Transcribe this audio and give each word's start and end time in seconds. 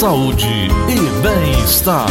saúde 0.00 0.68
e 0.88 1.20
bem-estar. 1.20 2.08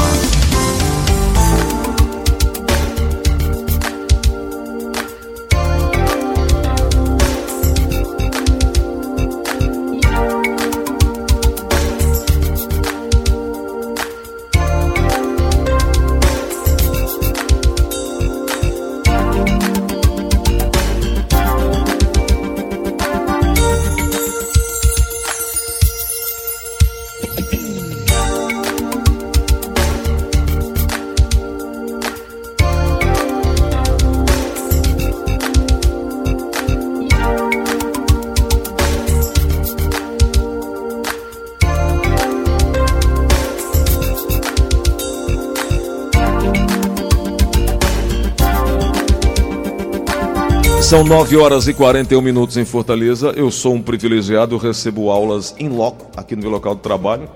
São 50.89 51.03
9 51.03 51.37
horas 51.37 51.67
e 51.67 51.73
41 51.75 52.19
minutos 52.19 52.57
em 52.57 52.65
Fortaleza. 52.65 53.31
Eu 53.35 53.51
sou 53.51 53.75
um 53.75 53.81
privilegiado, 53.81 54.57
recebo 54.57 55.11
aulas 55.11 55.53
em 55.59 55.69
loco 55.69 56.07
aqui 56.17 56.35
no 56.35 56.41
meu 56.41 56.49
local 56.49 56.73
de 56.73 56.81
trabalho. 56.81 57.29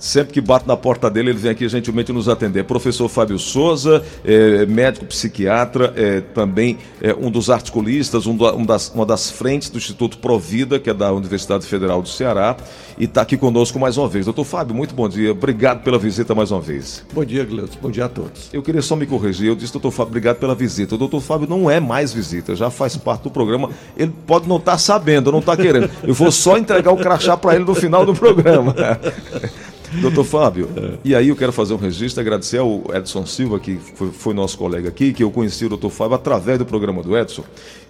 Sempre 0.00 0.32
que 0.32 0.40
bato 0.40 0.66
na 0.66 0.78
porta 0.78 1.10
dele, 1.10 1.28
ele 1.28 1.38
vem 1.38 1.50
aqui 1.50 1.68
gentilmente 1.68 2.10
nos 2.10 2.26
atender. 2.26 2.64
Professor 2.64 3.06
Fábio 3.06 3.38
Souza, 3.38 4.02
é, 4.24 4.64
médico 4.64 5.04
psiquiatra, 5.04 5.92
é, 5.94 6.22
também 6.22 6.78
é, 7.02 7.14
um 7.14 7.30
dos 7.30 7.50
articulistas, 7.50 8.26
um, 8.26 8.32
um 8.56 8.64
das, 8.64 8.90
uma 8.94 9.04
das 9.04 9.30
frentes 9.30 9.68
do 9.68 9.76
Instituto 9.76 10.16
Provida, 10.16 10.80
que 10.80 10.88
é 10.88 10.94
da 10.94 11.12
Universidade 11.12 11.66
Federal 11.66 12.00
do 12.00 12.08
Ceará, 12.08 12.56
e 12.98 13.04
está 13.04 13.20
aqui 13.20 13.36
conosco 13.36 13.78
mais 13.78 13.98
uma 13.98 14.08
vez. 14.08 14.24
Doutor 14.24 14.44
Fábio, 14.44 14.74
muito 14.74 14.94
bom 14.94 15.06
dia. 15.06 15.32
Obrigado 15.32 15.82
pela 15.82 15.98
visita 15.98 16.34
mais 16.34 16.50
uma 16.50 16.62
vez. 16.62 17.04
Bom 17.12 17.24
dia, 17.24 17.44
Gleudson. 17.44 17.78
Bom 17.82 17.90
dia 17.90 18.06
a 18.06 18.08
todos. 18.08 18.48
Eu 18.54 18.62
queria 18.62 18.80
só 18.80 18.96
me 18.96 19.06
corrigir. 19.06 19.48
Eu 19.48 19.54
disse, 19.54 19.72
doutor 19.74 19.90
Fábio, 19.90 20.12
obrigado 20.12 20.38
pela 20.38 20.54
visita. 20.54 20.94
O 20.94 20.98
doutor 20.98 21.20
Fábio 21.20 21.46
não 21.46 21.70
é 21.70 21.78
mais 21.78 22.10
visita, 22.10 22.56
já 22.56 22.70
faz 22.70 22.96
parte 22.96 23.24
do 23.24 23.30
programa. 23.30 23.68
Ele 23.98 24.12
pode 24.26 24.48
não 24.48 24.56
estar 24.56 24.72
tá 24.72 24.78
sabendo, 24.78 25.30
não 25.30 25.40
está 25.40 25.54
querendo. 25.54 25.90
Eu 26.02 26.14
vou 26.14 26.32
só 26.32 26.56
entregar 26.56 26.90
o 26.90 26.96
crachá 26.96 27.36
para 27.36 27.54
ele 27.54 27.64
no 27.64 27.74
final 27.74 28.06
do 28.06 28.14
programa. 28.14 28.74
Doutor 30.00 30.24
Fábio, 30.24 30.68
é. 30.76 30.98
e 31.04 31.14
aí 31.14 31.28
eu 31.28 31.36
quero 31.36 31.52
fazer 31.52 31.74
um 31.74 31.76
registro, 31.76 32.20
agradecer 32.20 32.58
ao 32.58 32.84
Edson 32.94 33.26
Silva, 33.26 33.58
que 33.58 33.76
foi, 33.76 34.10
foi, 34.12 34.32
nosso 34.32 34.56
colega 34.56 34.88
aqui, 34.88 35.12
que 35.12 35.22
eu 35.22 35.30
conheci 35.30 35.64
o 35.64 35.68
doutor 35.68 35.90
Fábio 35.90 36.14
através 36.14 36.58
do 36.58 36.64
programa 36.64 37.02
do 37.02 37.16
Edson, 37.16 37.42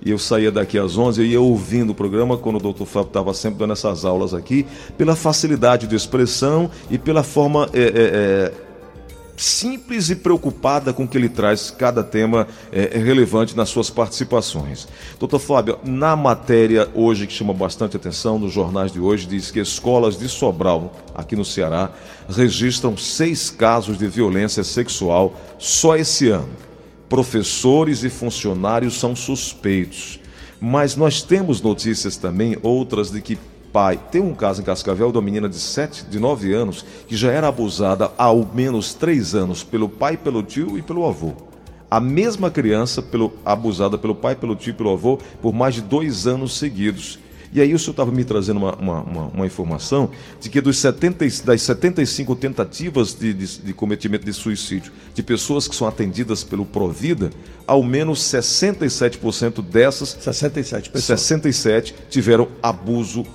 e 0.04 0.10
eu 0.10 0.18
saía 0.18 0.50
daqui 0.50 0.78
às 0.78 0.96
11 0.96 1.22
e 1.22 1.32
ia 1.32 1.40
ouvindo 1.40 1.90
o 1.90 1.94
programa 1.94 2.38
quando 2.38 2.56
o 2.56 2.60
doutor 2.60 2.86
Fábio 2.86 3.08
estava 3.08 3.34
sempre 3.34 3.58
dando 3.58 3.74
essas 3.74 4.04
aulas 4.04 4.32
aqui, 4.32 4.66
pela 4.96 5.14
facilidade 5.14 5.86
de 5.86 5.94
expressão 5.94 6.70
e 6.90 6.96
pela 6.96 7.22
forma 7.22 7.68
é, 7.74 7.82
é, 7.82 8.69
simples 9.40 10.10
e 10.10 10.16
preocupada 10.16 10.92
com 10.92 11.08
que 11.08 11.16
ele 11.16 11.28
traz 11.28 11.70
cada 11.70 12.04
tema 12.04 12.46
é, 12.70 12.98
relevante 12.98 13.56
nas 13.56 13.70
suas 13.70 13.88
participações. 13.88 14.86
Doutor 15.18 15.38
Fábio, 15.38 15.78
na 15.82 16.14
matéria 16.14 16.88
hoje 16.94 17.26
que 17.26 17.32
chama 17.32 17.54
bastante 17.54 17.96
atenção 17.96 18.38
nos 18.38 18.52
jornais 18.52 18.92
de 18.92 19.00
hoje, 19.00 19.26
diz 19.26 19.50
que 19.50 19.58
escolas 19.58 20.18
de 20.18 20.28
Sobral, 20.28 20.92
aqui 21.14 21.34
no 21.34 21.44
Ceará, 21.44 21.90
registram 22.28 22.96
seis 22.98 23.48
casos 23.48 23.96
de 23.96 24.06
violência 24.06 24.62
sexual 24.62 25.34
só 25.58 25.96
esse 25.96 26.28
ano. 26.28 26.50
Professores 27.08 28.04
e 28.04 28.10
funcionários 28.10 29.00
são 29.00 29.16
suspeitos. 29.16 30.20
Mas 30.60 30.94
nós 30.94 31.22
temos 31.22 31.62
notícias 31.62 32.18
também, 32.18 32.58
outras, 32.62 33.10
de 33.10 33.22
que 33.22 33.38
pai. 33.72 34.00
Tem 34.10 34.20
um 34.20 34.34
caso 34.34 34.60
em 34.60 34.64
Cascavel 34.64 35.10
de 35.10 35.18
uma 35.18 35.24
menina 35.24 35.48
de 35.48 35.58
7, 35.58 36.04
de 36.04 36.18
9 36.18 36.52
anos, 36.52 36.84
que 37.06 37.16
já 37.16 37.30
era 37.30 37.48
abusada 37.48 38.10
há 38.16 38.24
ao 38.24 38.48
menos 38.54 38.94
3 38.94 39.34
anos 39.34 39.62
pelo 39.64 39.88
pai, 39.88 40.16
pelo 40.16 40.42
tio 40.42 40.78
e 40.78 40.82
pelo 40.82 41.06
avô. 41.06 41.32
A 41.90 41.98
mesma 41.98 42.50
criança 42.50 43.02
pelo, 43.02 43.32
abusada 43.44 43.98
pelo 43.98 44.14
pai, 44.14 44.36
pelo 44.36 44.54
tio 44.54 44.70
e 44.70 44.74
pelo 44.74 44.92
avô 44.92 45.18
por 45.42 45.52
mais 45.52 45.74
de 45.74 45.80
dois 45.80 46.26
anos 46.26 46.56
seguidos. 46.56 47.18
E 47.52 47.60
aí 47.60 47.74
o 47.74 47.78
senhor 47.80 47.90
estava 47.90 48.12
me 48.12 48.24
trazendo 48.24 48.58
uma, 48.58 48.76
uma, 48.76 49.00
uma, 49.02 49.26
uma, 49.26 49.46
informação 49.46 50.10
de 50.40 50.48
que 50.48 50.60
dos 50.60 50.78
70, 50.78 51.24
das 51.44 51.62
75 51.62 52.36
tentativas 52.36 53.12
de, 53.12 53.34
de, 53.34 53.58
de, 53.58 53.72
cometimento 53.74 54.24
de 54.24 54.32
suicídio 54.32 54.92
de 55.12 55.22
pessoas 55.22 55.66
que 55.66 55.74
são 55.74 55.88
atendidas 55.88 56.44
pelo 56.44 56.64
Provida, 56.64 57.30
ao 57.66 57.82
menos 57.82 58.20
67% 58.20 59.62
dessas 59.62 60.10
67 60.20 60.90
pessoas. 60.90 61.20
67 61.20 61.94
tiveram 62.08 62.46
abuso 62.62 63.26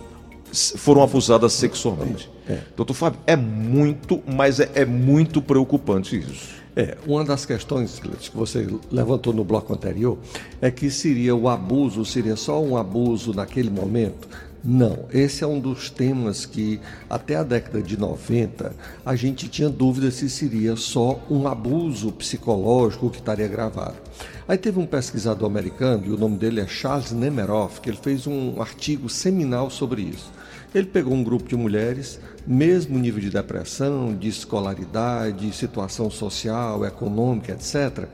foram 0.78 1.04
abusadas 1.04 1.54
sexualmente. 1.54 2.30
É. 2.48 2.60
Doutor 2.76 2.94
Fábio, 2.94 3.20
é 3.26 3.36
muito, 3.36 4.22
mas 4.26 4.60
é, 4.60 4.70
é 4.76 4.86
muito 4.86 5.42
preocupante 5.42 6.18
isso. 6.18 6.56
É, 6.76 6.98
uma 7.08 7.24
das 7.24 7.46
questões 7.46 8.00
que 8.00 8.36
você 8.36 8.68
levantou 8.92 9.32
no 9.32 9.46
bloco 9.46 9.74
anterior 9.74 10.18
é 10.62 10.70
que 10.70 10.92
seria 10.92 11.34
o 11.34 11.48
abuso, 11.48 12.04
seria 12.04 12.36
só 12.36 12.62
um 12.62 12.76
abuso 12.76 13.34
naquele 13.34 13.70
momento? 13.70 14.28
Não, 14.68 15.06
esse 15.14 15.44
é 15.44 15.48
um 15.48 15.60
dos 15.60 15.92
temas 15.92 16.46
que 16.46 16.82
até 17.08 17.36
a 17.36 17.44
década 17.44 17.84
de 17.84 17.98
90 17.98 18.74
a 19.06 19.16
gente 19.16 19.48
tinha 19.48 19.70
dúvida 19.70 20.10
se 20.10 20.28
seria 20.28 20.76
só 20.76 21.22
um 21.30 21.48
abuso 21.48 22.12
psicológico 22.12 23.12
que 23.12 23.20
estaria 23.20 23.48
gravado. 23.48 23.96
Aí 24.48 24.58
teve 24.58 24.80
um 24.80 24.86
pesquisador 24.86 25.48
americano, 25.48 26.06
e 26.08 26.12
o 26.12 26.18
nome 26.18 26.38
dele 26.38 26.62
é 26.62 26.68
Charles 26.68 27.12
Nemeroff, 27.12 27.80
que 27.80 27.90
ele 27.90 28.00
fez 28.02 28.26
um 28.26 28.60
artigo 28.60 29.08
seminal 29.08 29.70
sobre 29.70 30.02
isso. 30.02 30.32
Ele 30.76 30.88
pegou 30.88 31.14
um 31.14 31.24
grupo 31.24 31.48
de 31.48 31.56
mulheres, 31.56 32.20
mesmo 32.46 33.00
nível 33.00 33.22
de 33.22 33.30
depressão, 33.30 34.14
de 34.14 34.28
escolaridade, 34.28 35.56
situação 35.56 36.12
social, 36.12 36.86
econômica, 36.86 37.54
etc. 37.54 38.10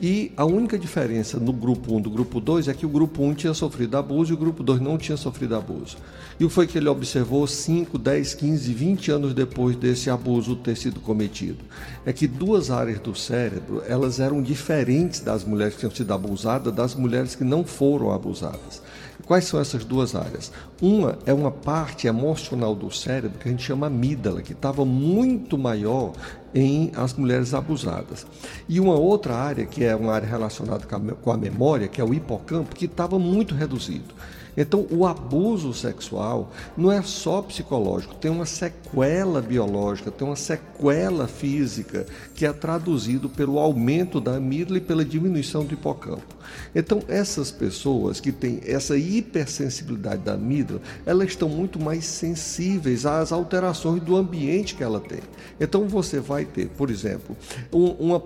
E 0.00 0.32
a 0.34 0.46
única 0.46 0.78
diferença 0.78 1.38
no 1.38 1.52
grupo 1.52 1.94
1 1.94 2.00
do 2.00 2.08
grupo 2.08 2.40
2 2.40 2.68
é 2.68 2.72
que 2.72 2.86
o 2.86 2.88
grupo 2.88 3.22
1 3.22 3.34
tinha 3.34 3.52
sofrido 3.52 3.94
abuso 3.98 4.32
e 4.32 4.34
o 4.34 4.38
grupo 4.38 4.62
2 4.62 4.80
não 4.80 4.96
tinha 4.96 5.18
sofrido 5.18 5.54
abuso. 5.54 5.98
E 6.40 6.46
o 6.46 6.48
foi 6.48 6.66
que 6.66 6.78
ele 6.78 6.88
observou 6.88 7.46
5, 7.46 7.98
10, 7.98 8.32
15, 8.32 8.72
20 8.72 9.10
anos 9.10 9.34
depois 9.34 9.76
desse 9.76 10.08
abuso 10.08 10.56
ter 10.56 10.78
sido 10.78 11.00
cometido? 11.00 11.58
É 12.06 12.12
que 12.12 12.26
duas 12.26 12.70
áreas 12.70 13.00
do 13.00 13.14
cérebro, 13.14 13.82
elas 13.86 14.18
eram 14.18 14.40
diferentes 14.40 15.20
das 15.20 15.44
mulheres 15.44 15.74
que 15.74 15.80
tinham 15.80 15.94
sido 15.94 16.14
abusadas 16.14 16.72
das 16.72 16.94
mulheres 16.94 17.34
que 17.34 17.44
não 17.44 17.64
foram 17.64 18.12
abusadas. 18.12 18.80
Quais 19.28 19.44
são 19.44 19.60
essas 19.60 19.84
duas 19.84 20.14
áreas? 20.14 20.50
Uma 20.80 21.18
é 21.26 21.34
uma 21.34 21.50
parte 21.50 22.06
emocional 22.06 22.74
do 22.74 22.90
cérebro 22.90 23.38
que 23.38 23.46
a 23.46 23.50
gente 23.50 23.62
chama 23.62 23.86
amígdala, 23.86 24.40
que 24.40 24.54
estava 24.54 24.86
muito 24.86 25.58
maior 25.58 26.12
em 26.54 26.90
as 26.96 27.12
mulheres 27.12 27.52
abusadas. 27.52 28.26
E 28.66 28.80
uma 28.80 28.94
outra 28.94 29.34
área, 29.34 29.66
que 29.66 29.84
é 29.84 29.94
uma 29.94 30.14
área 30.14 30.26
relacionada 30.26 30.86
com 31.20 31.30
a 31.30 31.36
memória, 31.36 31.88
que 31.88 32.00
é 32.00 32.04
o 32.04 32.14
hipocampo, 32.14 32.74
que 32.74 32.86
estava 32.86 33.18
muito 33.18 33.54
reduzido. 33.54 34.14
Então, 34.58 34.84
o 34.90 35.06
abuso 35.06 35.72
sexual 35.72 36.50
não 36.76 36.90
é 36.90 37.00
só 37.00 37.40
psicológico, 37.40 38.16
tem 38.16 38.28
uma 38.28 38.44
sequela 38.44 39.40
biológica, 39.40 40.10
tem 40.10 40.26
uma 40.26 40.34
sequela 40.34 41.28
física 41.28 42.04
que 42.34 42.44
é 42.44 42.52
traduzido 42.52 43.28
pelo 43.28 43.60
aumento 43.60 44.20
da 44.20 44.34
amígdala 44.34 44.78
e 44.78 44.80
pela 44.80 45.04
diminuição 45.04 45.64
do 45.64 45.74
hipocampo. 45.74 46.36
Então, 46.74 47.02
essas 47.06 47.52
pessoas 47.52 48.18
que 48.18 48.32
têm 48.32 48.60
essa 48.64 48.96
hipersensibilidade 48.96 50.22
da 50.22 50.32
amígdala, 50.32 50.80
elas 51.06 51.28
estão 51.28 51.48
muito 51.48 51.78
mais 51.78 52.04
sensíveis 52.04 53.06
às 53.06 53.30
alterações 53.30 54.02
do 54.02 54.16
ambiente 54.16 54.74
que 54.74 54.82
ela 54.82 54.98
tem. 54.98 55.20
Então, 55.60 55.86
você 55.86 56.18
vai 56.18 56.44
ter, 56.44 56.68
por 56.70 56.90
exemplo, 56.90 57.36
uma 57.70 58.18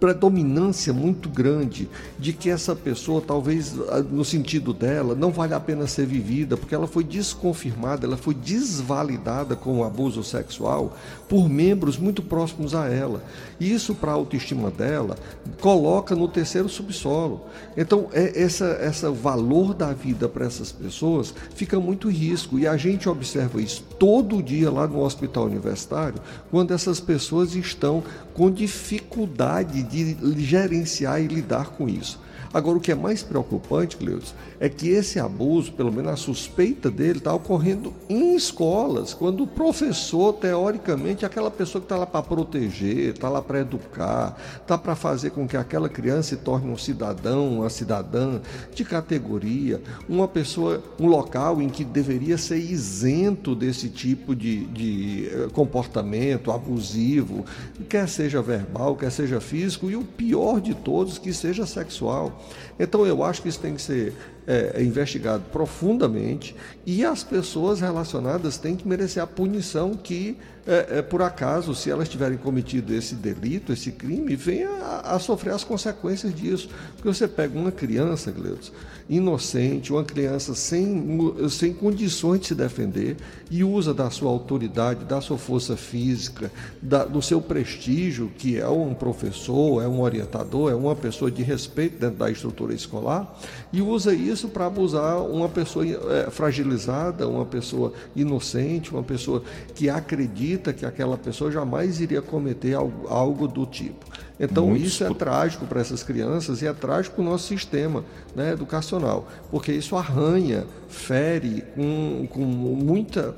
predominância 0.00 0.94
muito 0.94 1.28
grande 1.28 1.88
de 2.18 2.32
que 2.32 2.48
essa 2.48 2.74
pessoa, 2.74 3.20
talvez 3.20 3.78
ah, 3.90 4.00
no 4.00 4.24
sentido 4.24 4.72
dela, 4.72 5.14
não 5.14 5.30
vale 5.30 5.52
a 5.52 5.60
pena 5.60 5.86
ser 5.86 6.06
vivida, 6.06 6.56
porque 6.56 6.74
ela 6.74 6.88
foi 6.88 7.04
desconfirmada, 7.04 8.06
ela 8.06 8.16
foi 8.16 8.34
desvalidada 8.34 9.54
com 9.54 9.78
o 9.78 9.84
abuso 9.84 10.24
sexual 10.24 10.96
por 11.28 11.48
membros 11.48 11.98
muito 11.98 12.22
próximos 12.22 12.74
a 12.74 12.88
ela. 12.88 13.22
E 13.60 13.70
isso, 13.70 13.94
para 13.94 14.10
a 14.10 14.14
autoestima 14.14 14.70
dela, 14.70 15.16
coloca 15.60 16.16
no 16.16 16.26
terceiro 16.26 16.68
subsolo. 16.68 17.42
Então, 17.76 18.08
é 18.12 18.42
essa, 18.42 18.66
essa 18.80 19.10
valor 19.10 19.74
da 19.74 19.92
vida 19.92 20.28
para 20.28 20.46
essas 20.46 20.72
pessoas 20.72 21.34
fica 21.54 21.78
muito 21.78 22.08
risco. 22.08 22.58
E 22.58 22.66
a 22.66 22.76
gente 22.76 23.08
observa 23.08 23.60
isso 23.60 23.84
todo 23.98 24.42
dia 24.42 24.70
lá 24.70 24.86
no 24.86 25.00
hospital 25.00 25.44
universitário, 25.44 26.20
quando 26.50 26.72
essas 26.72 26.98
pessoas 26.98 27.54
estão 27.54 28.02
com 28.32 28.50
dificuldade 28.50 29.82
de 29.90 30.42
gerenciar 30.44 31.20
e 31.20 31.26
lidar 31.26 31.70
com 31.70 31.88
isso. 31.88 32.20
Agora, 32.52 32.78
o 32.78 32.80
que 32.80 32.90
é 32.90 32.94
mais 32.94 33.22
preocupante, 33.22 33.96
Cleudes, 33.96 34.34
é 34.58 34.68
que 34.68 34.88
esse 34.88 35.18
abuso, 35.18 35.72
pelo 35.72 35.92
menos 35.92 36.12
a 36.12 36.16
suspeita 36.16 36.90
dele, 36.90 37.18
está 37.18 37.32
ocorrendo 37.32 37.94
em 38.08 38.34
escolas, 38.34 39.14
quando 39.14 39.44
o 39.44 39.46
professor, 39.46 40.32
teoricamente, 40.34 41.24
é 41.24 41.26
aquela 41.26 41.50
pessoa 41.50 41.80
que 41.80 41.86
está 41.86 41.96
lá 41.96 42.06
para 42.06 42.22
proteger, 42.22 43.10
está 43.10 43.28
lá 43.28 43.40
para 43.40 43.60
educar, 43.60 44.36
está 44.60 44.76
para 44.76 44.96
fazer 44.96 45.30
com 45.30 45.46
que 45.46 45.56
aquela 45.56 45.88
criança 45.88 46.30
se 46.30 46.36
torne 46.36 46.70
um 46.70 46.76
cidadão, 46.76 47.58
uma 47.58 47.70
cidadã 47.70 48.40
de 48.74 48.84
categoria, 48.84 49.80
uma 50.08 50.28
pessoa, 50.28 50.82
um 50.98 51.06
local 51.06 51.62
em 51.62 51.68
que 51.68 51.84
deveria 51.84 52.36
ser 52.36 52.58
isento 52.58 53.54
desse 53.54 53.88
tipo 53.88 54.34
de, 54.34 54.66
de 54.66 55.28
eh, 55.28 55.48
comportamento 55.52 56.50
abusivo, 56.50 57.44
quer 57.88 58.08
seja 58.08 58.42
verbal, 58.42 58.96
quer 58.96 59.10
seja 59.10 59.40
físico, 59.40 59.90
e 59.90 59.96
o 59.96 60.04
pior 60.04 60.60
de 60.60 60.74
todos, 60.74 61.18
que 61.18 61.32
seja 61.32 61.66
sexual. 61.66 62.29
Então 62.78 63.06
eu 63.06 63.22
acho 63.22 63.42
que 63.42 63.48
isso 63.48 63.60
tem 63.60 63.74
que 63.74 63.82
ser 63.82 64.14
é, 64.50 64.72
é, 64.74 64.82
investigado 64.82 65.44
profundamente 65.52 66.56
e 66.84 67.04
as 67.04 67.22
pessoas 67.22 67.80
relacionadas 67.80 68.58
têm 68.58 68.74
que 68.74 68.88
merecer 68.88 69.22
a 69.22 69.26
punição 69.26 69.94
que, 69.94 70.36
é, 70.66 70.98
é, 70.98 71.02
por 71.02 71.22
acaso, 71.22 71.72
se 71.72 71.88
elas 71.88 72.08
tiverem 72.08 72.36
cometido 72.36 72.92
esse 72.92 73.14
delito, 73.14 73.72
esse 73.72 73.92
crime, 73.92 74.34
venha 74.34 74.68
a, 74.68 75.14
a 75.14 75.18
sofrer 75.20 75.54
as 75.54 75.62
consequências 75.62 76.34
disso. 76.34 76.68
Porque 76.96 77.06
você 77.06 77.28
pega 77.28 77.56
uma 77.56 77.70
criança, 77.70 78.32
Gleudson, 78.32 78.72
inocente, 79.08 79.92
uma 79.92 80.02
criança 80.02 80.54
sem, 80.54 81.18
sem 81.48 81.72
condições 81.72 82.40
de 82.40 82.46
se 82.48 82.54
defender 82.54 83.18
e 83.50 83.62
usa 83.62 83.94
da 83.94 84.10
sua 84.10 84.30
autoridade, 84.30 85.04
da 85.04 85.20
sua 85.20 85.38
força 85.38 85.76
física, 85.76 86.50
da, 86.82 87.04
do 87.04 87.22
seu 87.22 87.40
prestígio, 87.40 88.32
que 88.36 88.58
é 88.58 88.68
um 88.68 88.94
professor, 88.94 89.82
é 89.82 89.86
um 89.86 90.00
orientador, 90.00 90.72
é 90.72 90.74
uma 90.74 90.96
pessoa 90.96 91.30
de 91.30 91.42
respeito 91.42 92.00
dentro 92.00 92.18
da 92.18 92.30
estrutura 92.30 92.74
escolar, 92.74 93.36
e 93.72 93.80
usa 93.80 94.14
isso 94.14 94.39
para 94.48 94.66
abusar 94.66 95.20
uma 95.22 95.48
pessoa 95.48 95.84
é, 95.86 96.30
fragilizada, 96.30 97.28
uma 97.28 97.44
pessoa 97.44 97.92
inocente, 98.14 98.92
uma 98.92 99.02
pessoa 99.02 99.42
que 99.74 99.88
acredita 99.88 100.72
que 100.72 100.86
aquela 100.86 101.16
pessoa 101.16 101.50
jamais 101.50 102.00
iria 102.00 102.22
cometer 102.22 102.74
algo, 102.74 103.06
algo 103.08 103.48
do 103.48 103.66
tipo. 103.66 104.06
Então, 104.38 104.68
Muito 104.68 104.86
isso 104.86 105.04
é 105.04 105.12
trágico 105.12 105.66
para 105.66 105.80
essas 105.80 106.02
crianças 106.02 106.62
e 106.62 106.66
é 106.66 106.72
trágico 106.72 107.16
para 107.16 107.22
o 107.22 107.24
nosso 107.26 107.48
sistema 107.48 108.02
né, 108.34 108.52
educacional, 108.52 109.28
porque 109.50 109.70
isso 109.70 109.94
arranha, 109.96 110.64
fere 110.88 111.62
com, 111.74 112.26
com 112.30 112.40
muita 112.40 113.34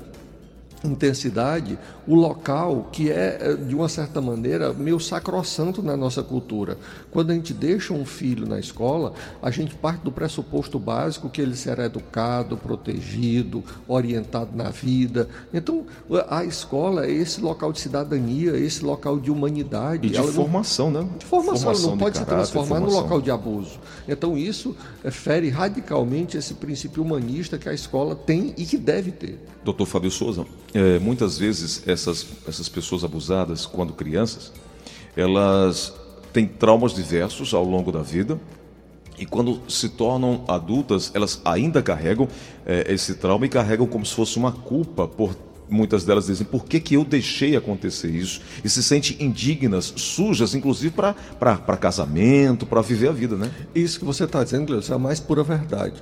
intensidade 0.83 1.77
o 2.07 2.15
local 2.15 2.89
que 2.91 3.09
é, 3.09 3.37
é, 3.39 3.53
de 3.55 3.73
uma 3.73 3.87
certa 3.87 4.21
maneira, 4.21 4.73
meio 4.73 4.99
sacrossanto 4.99 5.81
na 5.81 5.95
nossa 5.95 6.21
cultura. 6.21 6.77
Quando 7.11 7.31
a 7.31 7.33
gente 7.33 7.53
deixa 7.53 7.93
um 7.93 8.05
filho 8.05 8.47
na 8.47 8.59
escola, 8.59 9.13
a 9.41 9.49
gente 9.49 9.75
parte 9.75 10.01
do 10.01 10.11
pressuposto 10.11 10.77
básico 10.77 11.29
que 11.29 11.41
ele 11.41 11.55
será 11.55 11.85
educado, 11.85 12.57
protegido, 12.57 13.63
orientado 13.87 14.51
na 14.55 14.69
vida. 14.69 15.29
Então, 15.53 15.85
a 16.29 16.43
escola 16.43 17.05
é 17.05 17.11
esse 17.11 17.39
local 17.39 17.71
de 17.71 17.79
cidadania, 17.79 18.57
esse 18.57 18.83
local 18.83 19.19
de 19.19 19.31
humanidade. 19.31 20.07
E 20.07 20.09
de 20.09 20.21
formação, 20.21 20.91
não, 20.91 21.03
né? 21.03 21.09
De 21.19 21.25
formação, 21.25 21.61
formação 21.61 21.91
não 21.91 21.97
pode 21.97 22.17
se 22.17 22.25
transformar 22.25 22.79
num 22.79 22.91
local 22.91 23.21
de 23.21 23.31
abuso. 23.31 23.79
Então, 24.07 24.37
isso 24.37 24.75
é, 25.03 25.11
fere 25.11 25.49
radicalmente 25.49 26.37
esse 26.37 26.55
princípio 26.55 27.01
humanista 27.01 27.57
que 27.57 27.69
a 27.69 27.73
escola 27.73 28.15
tem 28.15 28.53
e 28.57 28.65
que 28.65 28.77
deve 28.77 29.11
ter. 29.11 29.39
Doutor 29.63 29.85
Fábio 29.85 30.11
Souza, 30.11 30.45
é, 30.73 30.99
muitas 30.99 31.37
vezes 31.37 31.83
essas, 31.87 32.25
essas 32.47 32.67
pessoas 32.67 33.03
abusadas, 33.03 33.65
quando 33.65 33.93
crianças, 33.93 34.51
elas 35.15 35.93
têm 36.31 36.47
traumas 36.47 36.93
diversos 36.93 37.53
ao 37.53 37.63
longo 37.63 37.91
da 37.91 38.01
vida. 38.01 38.39
E 39.17 39.25
quando 39.27 39.61
se 39.69 39.89
tornam 39.89 40.43
adultas, 40.47 41.11
elas 41.13 41.39
ainda 41.45 41.83
carregam 41.83 42.27
é, 42.65 42.91
esse 42.91 43.13
trauma 43.13 43.45
e 43.45 43.49
carregam 43.49 43.85
como 43.85 44.03
se 44.05 44.13
fosse 44.13 44.37
uma 44.37 44.51
culpa 44.51 45.07
por 45.07 45.35
muitas 45.69 46.03
delas 46.03 46.27
dizem 46.27 46.45
por 46.45 46.65
que, 46.65 46.79
que 46.79 46.95
eu 46.95 47.03
deixei 47.03 47.55
acontecer 47.55 48.09
isso 48.09 48.41
e 48.63 48.69
se 48.69 48.83
sentem 48.83 49.17
indignas, 49.19 49.93
sujas, 49.95 50.53
inclusive 50.53 50.93
para 50.93 51.77
casamento, 51.77 52.65
para 52.65 52.81
viver 52.81 53.07
a 53.07 53.11
vida, 53.11 53.35
né? 53.35 53.49
Isso 53.73 53.97
que 53.97 54.05
você 54.05 54.25
está 54.25 54.43
dizendo, 54.43 54.67
Cleusa, 54.67 54.93
é 54.93 54.95
a 54.95 54.99
mais 54.99 55.19
pura 55.19 55.41
verdade 55.41 55.95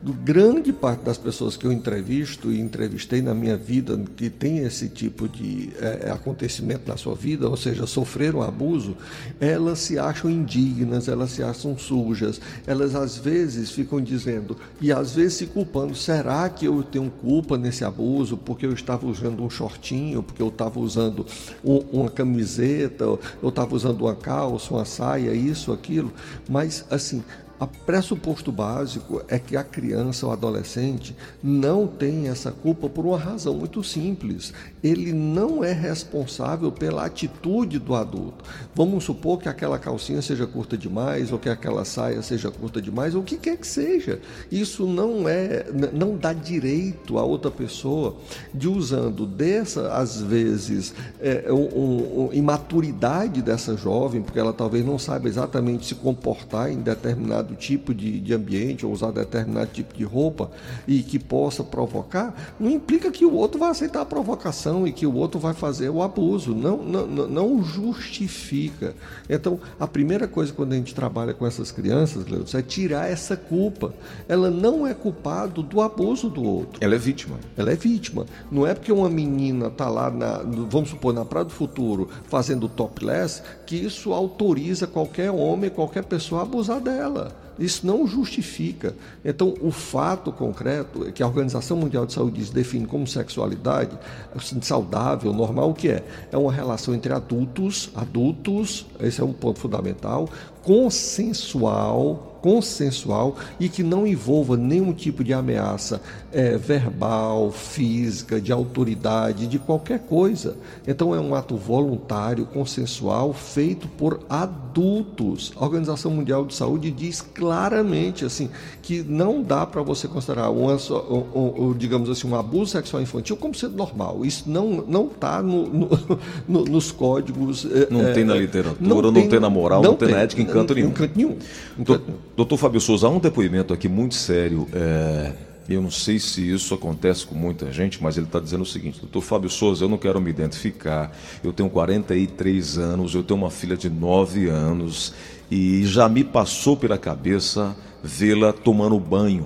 do 0.00 0.12
grande 0.12 0.72
parte 0.72 1.02
das 1.02 1.18
pessoas 1.18 1.56
que 1.56 1.66
eu 1.66 1.72
entrevisto 1.72 2.52
e 2.52 2.60
entrevistei 2.60 3.20
na 3.20 3.34
minha 3.34 3.56
vida 3.56 4.00
que 4.16 4.30
tem 4.30 4.58
esse 4.58 4.88
tipo 4.88 5.28
de 5.28 5.70
é, 5.80 6.10
acontecimento 6.10 6.88
na 6.88 6.96
sua 6.96 7.14
vida, 7.14 7.48
ou 7.48 7.56
seja, 7.56 7.86
sofreram 7.86 8.42
abuso, 8.42 8.96
elas 9.40 9.80
se 9.80 9.98
acham 9.98 10.30
indignas, 10.30 11.08
elas 11.08 11.30
se 11.30 11.42
acham 11.42 11.76
sujas, 11.76 12.40
elas 12.66 12.94
às 12.94 13.16
vezes 13.16 13.70
ficam 13.70 14.00
dizendo 14.00 14.56
e 14.80 14.92
às 14.92 15.14
vezes 15.14 15.34
se 15.34 15.46
culpando: 15.46 15.94
será 15.94 16.48
que 16.48 16.66
eu 16.66 16.82
tenho 16.82 17.10
culpa 17.10 17.58
nesse 17.58 17.84
abuso 17.84 18.36
porque 18.36 18.66
eu 18.66 18.72
estava 18.72 19.06
usando 19.06 19.42
um 19.42 19.50
shortinho, 19.50 20.22
porque 20.22 20.42
eu 20.42 20.48
estava 20.48 20.78
usando 20.78 21.26
um, 21.64 21.78
uma 21.92 22.10
camiseta, 22.10 23.04
eu 23.04 23.48
estava 23.48 23.74
usando 23.74 24.02
uma 24.02 24.14
calça, 24.14 24.72
uma 24.72 24.84
saia, 24.84 25.32
isso, 25.32 25.72
aquilo? 25.72 26.12
Mas 26.48 26.84
assim 26.90 27.22
o 27.60 27.66
pressuposto 27.66 28.52
básico 28.52 29.22
é 29.28 29.38
que 29.38 29.56
a 29.56 29.64
criança 29.64 30.26
ou 30.26 30.32
adolescente 30.32 31.16
não 31.42 31.86
tem 31.86 32.28
essa 32.28 32.52
culpa 32.52 32.88
por 32.88 33.04
uma 33.04 33.18
razão 33.18 33.54
muito 33.54 33.82
simples. 33.82 34.52
Ele 34.82 35.12
não 35.12 35.64
é 35.64 35.72
responsável 35.72 36.70
pela 36.70 37.04
atitude 37.04 37.78
do 37.78 37.94
adulto. 37.94 38.44
Vamos 38.74 39.04
supor 39.04 39.38
que 39.38 39.48
aquela 39.48 39.78
calcinha 39.78 40.22
seja 40.22 40.46
curta 40.46 40.76
demais, 40.76 41.32
ou 41.32 41.38
que 41.38 41.48
aquela 41.48 41.84
saia 41.84 42.22
seja 42.22 42.50
curta 42.50 42.80
demais, 42.80 43.14
ou 43.14 43.22
o 43.22 43.24
que 43.24 43.36
quer 43.36 43.56
que 43.56 43.66
seja. 43.66 44.20
Isso 44.50 44.86
não 44.86 45.28
é, 45.28 45.66
não 45.92 46.16
dá 46.16 46.32
direito 46.32 47.18
a 47.18 47.24
outra 47.24 47.50
pessoa 47.50 48.16
de 48.54 48.68
usando 48.68 49.26
dessa, 49.26 49.92
às 49.94 50.20
vezes, 50.20 50.94
é, 51.20 51.52
um, 51.52 52.26
um, 52.26 52.30
imaturidade 52.32 53.42
dessa 53.42 53.76
jovem, 53.76 54.22
porque 54.22 54.38
ela 54.38 54.52
talvez 54.52 54.84
não 54.84 54.98
saiba 54.98 55.28
exatamente 55.28 55.86
se 55.86 55.94
comportar 55.94 56.70
em 56.70 56.78
determinado 56.78 57.47
determinado 57.48 57.54
tipo 57.56 57.94
de, 57.94 58.20
de 58.20 58.34
ambiente 58.34 58.84
ou 58.84 58.92
usar 58.92 59.10
determinado 59.10 59.70
tipo 59.72 59.94
de 59.94 60.04
roupa 60.04 60.50
e 60.86 61.02
que 61.02 61.18
possa 61.18 61.64
provocar, 61.64 62.34
não 62.58 62.70
implica 62.70 63.10
que 63.10 63.24
o 63.24 63.34
outro 63.34 63.58
vai 63.58 63.70
aceitar 63.70 64.02
a 64.02 64.06
provocação 64.06 64.86
e 64.86 64.92
que 64.92 65.06
o 65.06 65.14
outro 65.14 65.38
vai 65.40 65.54
fazer 65.54 65.88
o 65.88 66.02
abuso. 66.02 66.54
Não, 66.54 66.76
não, 66.78 67.06
não 67.06 67.62
justifica. 67.62 68.94
Então, 69.28 69.58
a 69.78 69.86
primeira 69.86 70.26
coisa 70.28 70.52
quando 70.52 70.72
a 70.72 70.76
gente 70.76 70.94
trabalha 70.94 71.32
com 71.32 71.46
essas 71.46 71.70
crianças, 71.70 72.26
Leandro, 72.26 72.58
é 72.58 72.62
tirar 72.62 73.10
essa 73.10 73.36
culpa. 73.36 73.92
Ela 74.28 74.50
não 74.50 74.86
é 74.86 74.94
culpada 74.94 75.62
do 75.62 75.80
abuso 75.80 76.28
do 76.28 76.42
outro. 76.42 76.78
Ela 76.80 76.94
é 76.94 76.98
vítima. 76.98 77.36
Ela 77.56 77.72
é 77.72 77.76
vítima. 77.76 78.26
Não 78.50 78.66
é 78.66 78.74
porque 78.74 78.92
uma 78.92 79.08
menina 79.08 79.68
está 79.68 79.88
lá, 79.88 80.10
na, 80.10 80.38
vamos 80.68 80.90
supor, 80.90 81.14
na 81.14 81.24
Praia 81.24 81.44
do 81.44 81.52
Futuro, 81.52 82.08
fazendo 82.24 82.68
topless, 82.68 83.42
que 83.66 83.76
isso 83.76 84.12
autoriza 84.12 84.86
qualquer 84.86 85.30
homem, 85.30 85.70
qualquer 85.70 86.04
pessoa 86.04 86.40
a 86.40 86.44
abusar 86.44 86.80
dela. 86.80 87.37
Isso 87.58 87.86
não 87.86 88.06
justifica. 88.06 88.94
Então, 89.24 89.54
o 89.60 89.70
fato 89.70 90.30
concreto 90.30 91.06
é 91.06 91.12
que 91.12 91.22
a 91.22 91.26
Organização 91.26 91.76
Mundial 91.76 92.06
de 92.06 92.12
Saúde 92.12 92.52
define 92.52 92.86
como 92.86 93.06
sexualidade 93.06 93.98
assim, 94.34 94.60
saudável, 94.62 95.32
normal, 95.32 95.70
o 95.70 95.74
que 95.74 95.88
é? 95.88 96.04
É 96.30 96.36
uma 96.36 96.52
relação 96.52 96.94
entre 96.94 97.12
adultos, 97.12 97.90
adultos, 97.94 98.86
esse 99.00 99.20
é 99.20 99.24
um 99.24 99.32
ponto 99.32 99.58
fundamental, 99.58 100.28
consensual, 100.62 102.27
consensual 102.40 103.36
e 103.58 103.68
que 103.68 103.82
não 103.82 104.06
envolva 104.06 104.56
nenhum 104.56 104.92
tipo 104.92 105.22
de 105.22 105.32
ameaça 105.32 106.00
é, 106.32 106.56
verbal, 106.56 107.50
física, 107.50 108.40
de 108.40 108.52
autoridade, 108.52 109.46
de 109.46 109.58
qualquer 109.58 110.00
coisa. 110.00 110.56
Então 110.86 111.14
é 111.14 111.20
um 111.20 111.34
ato 111.34 111.56
voluntário, 111.56 112.46
consensual, 112.46 113.32
feito 113.32 113.88
por 113.88 114.20
adultos. 114.28 115.52
A 115.56 115.64
Organização 115.64 116.10
Mundial 116.10 116.44
de 116.44 116.54
Saúde 116.54 116.90
diz 116.90 117.20
claramente 117.20 118.24
assim 118.24 118.50
que 118.82 119.02
não 119.02 119.42
dá 119.42 119.66
para 119.66 119.82
você 119.82 120.06
considerar 120.08 120.50
um, 120.50 120.68
um, 120.68 121.68
um, 121.68 121.74
digamos 121.76 122.08
assim, 122.08 122.28
um 122.28 122.36
abuso 122.36 122.72
sexual 122.72 123.02
infantil 123.02 123.36
como 123.36 123.54
sendo 123.54 123.76
normal. 123.76 124.24
Isso 124.24 124.44
não 124.48 124.68
não 124.86 125.06
está 125.06 125.42
no, 125.42 125.66
no, 125.66 125.88
no, 126.48 126.64
nos 126.64 126.90
códigos. 126.90 127.64
É, 127.64 127.88
não 127.90 128.00
é, 128.00 128.12
tem 128.12 128.24
na 128.24 128.34
literatura, 128.34 128.88
não, 128.88 129.02
não 129.02 129.12
tem, 129.12 129.28
tem, 129.28 129.40
na 129.40 129.50
moral, 129.50 129.82
não, 129.82 129.90
não 129.90 129.96
tem, 129.96 130.08
tem 130.08 130.16
na 130.16 130.22
ética 130.22 130.42
em 130.42 130.46
canto 130.46 130.74
nenhum. 130.74 130.88
Em 130.88 130.92
canto 130.92 131.16
nenhum. 131.16 131.36
Em 131.78 131.84
canto 131.84 132.04
nenhum. 132.06 132.18
Doutor 132.38 132.56
Fábio 132.56 132.80
Souza, 132.80 133.08
há 133.08 133.10
um 133.10 133.18
depoimento 133.18 133.74
aqui 133.74 133.88
muito 133.88 134.14
sério. 134.14 134.68
É, 134.72 135.32
eu 135.68 135.82
não 135.82 135.90
sei 135.90 136.20
se 136.20 136.48
isso 136.48 136.72
acontece 136.72 137.26
com 137.26 137.34
muita 137.34 137.72
gente, 137.72 138.00
mas 138.00 138.16
ele 138.16 138.26
está 138.26 138.38
dizendo 138.38 138.62
o 138.62 138.64
seguinte: 138.64 139.00
Doutor 139.00 139.22
Fábio 139.22 139.50
Souza, 139.50 139.84
eu 139.84 139.88
não 139.88 139.98
quero 139.98 140.20
me 140.20 140.30
identificar. 140.30 141.10
Eu 141.42 141.52
tenho 141.52 141.68
43 141.68 142.78
anos, 142.78 143.12
eu 143.12 143.24
tenho 143.24 143.40
uma 143.40 143.50
filha 143.50 143.76
de 143.76 143.90
9 143.90 144.46
anos 144.46 145.12
e 145.50 145.84
já 145.84 146.08
me 146.08 146.22
passou 146.22 146.76
pela 146.76 146.96
cabeça 146.96 147.76
vê-la 148.04 148.52
tomando 148.52 149.00
banho. 149.00 149.44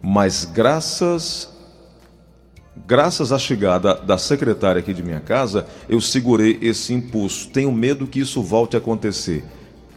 Mas 0.00 0.44
graças 0.44 1.50
Graças 2.86 3.32
à 3.32 3.38
chegada 3.38 3.94
da 3.94 4.16
secretária 4.16 4.78
aqui 4.78 4.94
de 4.94 5.02
minha 5.02 5.20
casa, 5.20 5.66
eu 5.88 6.00
segurei 6.00 6.58
esse 6.62 6.94
impulso. 6.94 7.50
Tenho 7.50 7.70
medo 7.70 8.06
que 8.06 8.20
isso 8.20 8.42
volte 8.42 8.76
a 8.76 8.78
acontecer. 8.78 9.44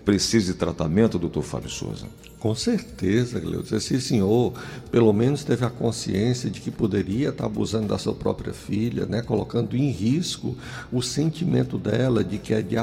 Precisa 0.06 0.54
de 0.54 0.60
tratamento, 0.60 1.18
doutor 1.18 1.42
Fábio 1.42 1.70
Souza? 1.70 2.06
Com 2.46 2.54
certeza, 2.54 3.40
Gleudes. 3.40 3.72
Esse 3.72 4.00
senhor, 4.00 4.54
pelo 4.92 5.12
menos, 5.12 5.44
teve 5.44 5.66
a 5.66 5.70
consciência 5.72 6.48
de 6.48 6.62
que 6.62 6.70
poderia 6.70 7.30
estar 7.30 7.48
abusando 7.48 7.88
da 7.88 7.98
sua 7.98 8.14
própria 8.14 8.54
filha, 8.54 9.08
né? 9.08 9.24
colocando 9.24 9.76
em 9.76 9.90
risco 9.90 10.56
o 10.92 11.02
sentimento 11.02 11.76
dela 11.76 12.24
de 12.24 12.38
que 12.38 12.54
é 12.54 12.62
de, 12.62 12.76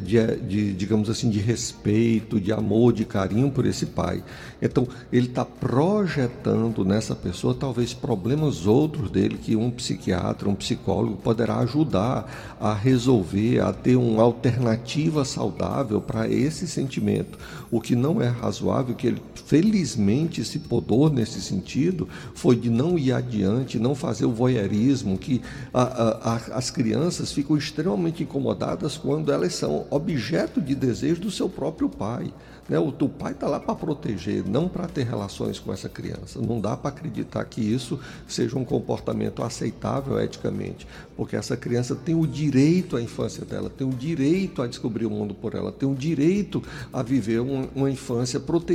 de, 0.00 0.36
de 0.40 0.72
digamos 0.72 1.08
assim, 1.08 1.30
de 1.30 1.38
respeito, 1.38 2.40
de 2.40 2.52
amor, 2.52 2.92
de 2.92 3.04
carinho 3.04 3.48
por 3.52 3.64
esse 3.64 3.86
pai. 3.86 4.24
Então, 4.60 4.88
ele 5.12 5.28
está 5.28 5.44
projetando 5.44 6.84
nessa 6.84 7.14
pessoa 7.14 7.54
talvez 7.54 7.94
problemas 7.94 8.66
outros 8.66 9.08
dele 9.08 9.38
que 9.38 9.54
um 9.54 9.70
psiquiatra, 9.70 10.48
um 10.48 10.54
psicólogo 10.56 11.16
poderá 11.16 11.58
ajudar 11.58 12.56
a 12.58 12.74
resolver, 12.74 13.60
a 13.60 13.72
ter 13.72 13.94
uma 13.94 14.24
alternativa 14.24 15.24
saudável 15.24 16.00
para 16.00 16.28
esse 16.28 16.66
sentimento. 16.66 17.38
O 17.70 17.80
que 17.80 17.94
não 17.94 18.20
é 18.20 18.26
razoável 18.26 18.79
que 18.84 19.06
ele 19.06 19.22
felizmente 19.46 20.44
se 20.44 20.58
podou 20.58 21.10
nesse 21.10 21.40
sentido 21.40 22.08
foi 22.34 22.56
de 22.56 22.70
não 22.70 22.98
ir 22.98 23.12
adiante, 23.12 23.78
não 23.78 23.94
fazer 23.94 24.24
o 24.24 24.32
voyeurismo, 24.32 25.18
que 25.18 25.40
a, 25.72 25.82
a, 25.82 26.34
a, 26.34 26.36
as 26.56 26.70
crianças 26.70 27.32
ficam 27.32 27.56
extremamente 27.56 28.22
incomodadas 28.22 28.96
quando 28.96 29.32
elas 29.32 29.54
são 29.54 29.86
objeto 29.90 30.60
de 30.60 30.74
desejo 30.74 31.20
do 31.20 31.30
seu 31.30 31.48
próprio 31.48 31.88
pai. 31.88 32.32
Né? 32.70 32.78
O 32.78 32.92
teu 32.92 33.08
pai 33.08 33.32
está 33.32 33.48
lá 33.48 33.58
para 33.58 33.74
proteger, 33.74 34.44
não 34.48 34.68
para 34.68 34.86
ter 34.86 35.04
relações 35.04 35.58
com 35.58 35.72
essa 35.72 35.88
criança. 35.88 36.40
Não 36.40 36.60
dá 36.60 36.76
para 36.76 36.90
acreditar 36.90 37.44
que 37.44 37.60
isso 37.60 37.98
seja 38.28 38.56
um 38.56 38.64
comportamento 38.64 39.42
aceitável 39.42 40.20
eticamente, 40.20 40.86
porque 41.16 41.34
essa 41.34 41.56
criança 41.56 41.96
tem 41.96 42.14
o 42.14 42.24
direito 42.24 42.96
à 42.96 43.02
infância 43.02 43.44
dela, 43.44 43.68
tem 43.68 43.84
o 43.84 43.90
direito 43.90 44.62
a 44.62 44.68
descobrir 44.68 45.06
o 45.06 45.10
mundo 45.10 45.34
por 45.34 45.54
ela, 45.56 45.72
tem 45.72 45.90
o 45.90 45.96
direito 45.96 46.62
a 46.92 47.02
viver 47.02 47.40
uma, 47.40 47.68
uma 47.74 47.90
infância 47.90 48.38
protegida 48.38 48.69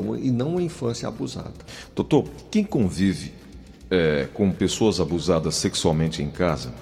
uma, 0.00 0.18
e 0.18 0.30
não 0.30 0.50
uma 0.52 0.62
infância 0.62 1.08
abusada. 1.08 1.54
Doutor, 1.94 2.24
quem 2.50 2.64
convive 2.64 3.32
é, 3.90 4.28
com 4.34 4.50
pessoas 4.50 5.00
abusadas 5.00 5.54
sexualmente 5.54 6.22
em 6.22 6.30
casa 6.30 6.72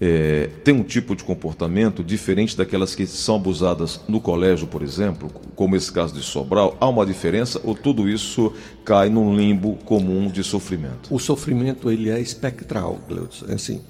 é, 0.00 0.48
tem 0.62 0.74
um 0.74 0.82
tipo 0.82 1.16
de 1.16 1.24
comportamento 1.24 2.04
diferente 2.04 2.56
daquelas 2.56 2.94
que 2.94 3.06
são 3.06 3.36
abusadas 3.36 4.00
no 4.08 4.20
colégio, 4.20 4.66
por 4.66 4.82
exemplo, 4.82 5.30
como 5.56 5.74
esse 5.74 5.90
caso 5.90 6.14
de 6.14 6.22
Sobral? 6.22 6.76
Há 6.80 6.88
uma 6.88 7.04
diferença 7.04 7.60
ou 7.64 7.74
tudo 7.74 8.08
isso 8.08 8.52
cai 8.88 9.10
num 9.10 9.36
limbo 9.36 9.76
comum 9.84 10.28
de 10.28 10.42
sofrimento? 10.42 11.14
O 11.14 11.18
sofrimento 11.18 11.90
ele 11.90 12.08
é 12.08 12.18
espectral, 12.18 12.98
Gleudson. 13.06 13.44
É 13.50 13.52
assim, 13.52 13.82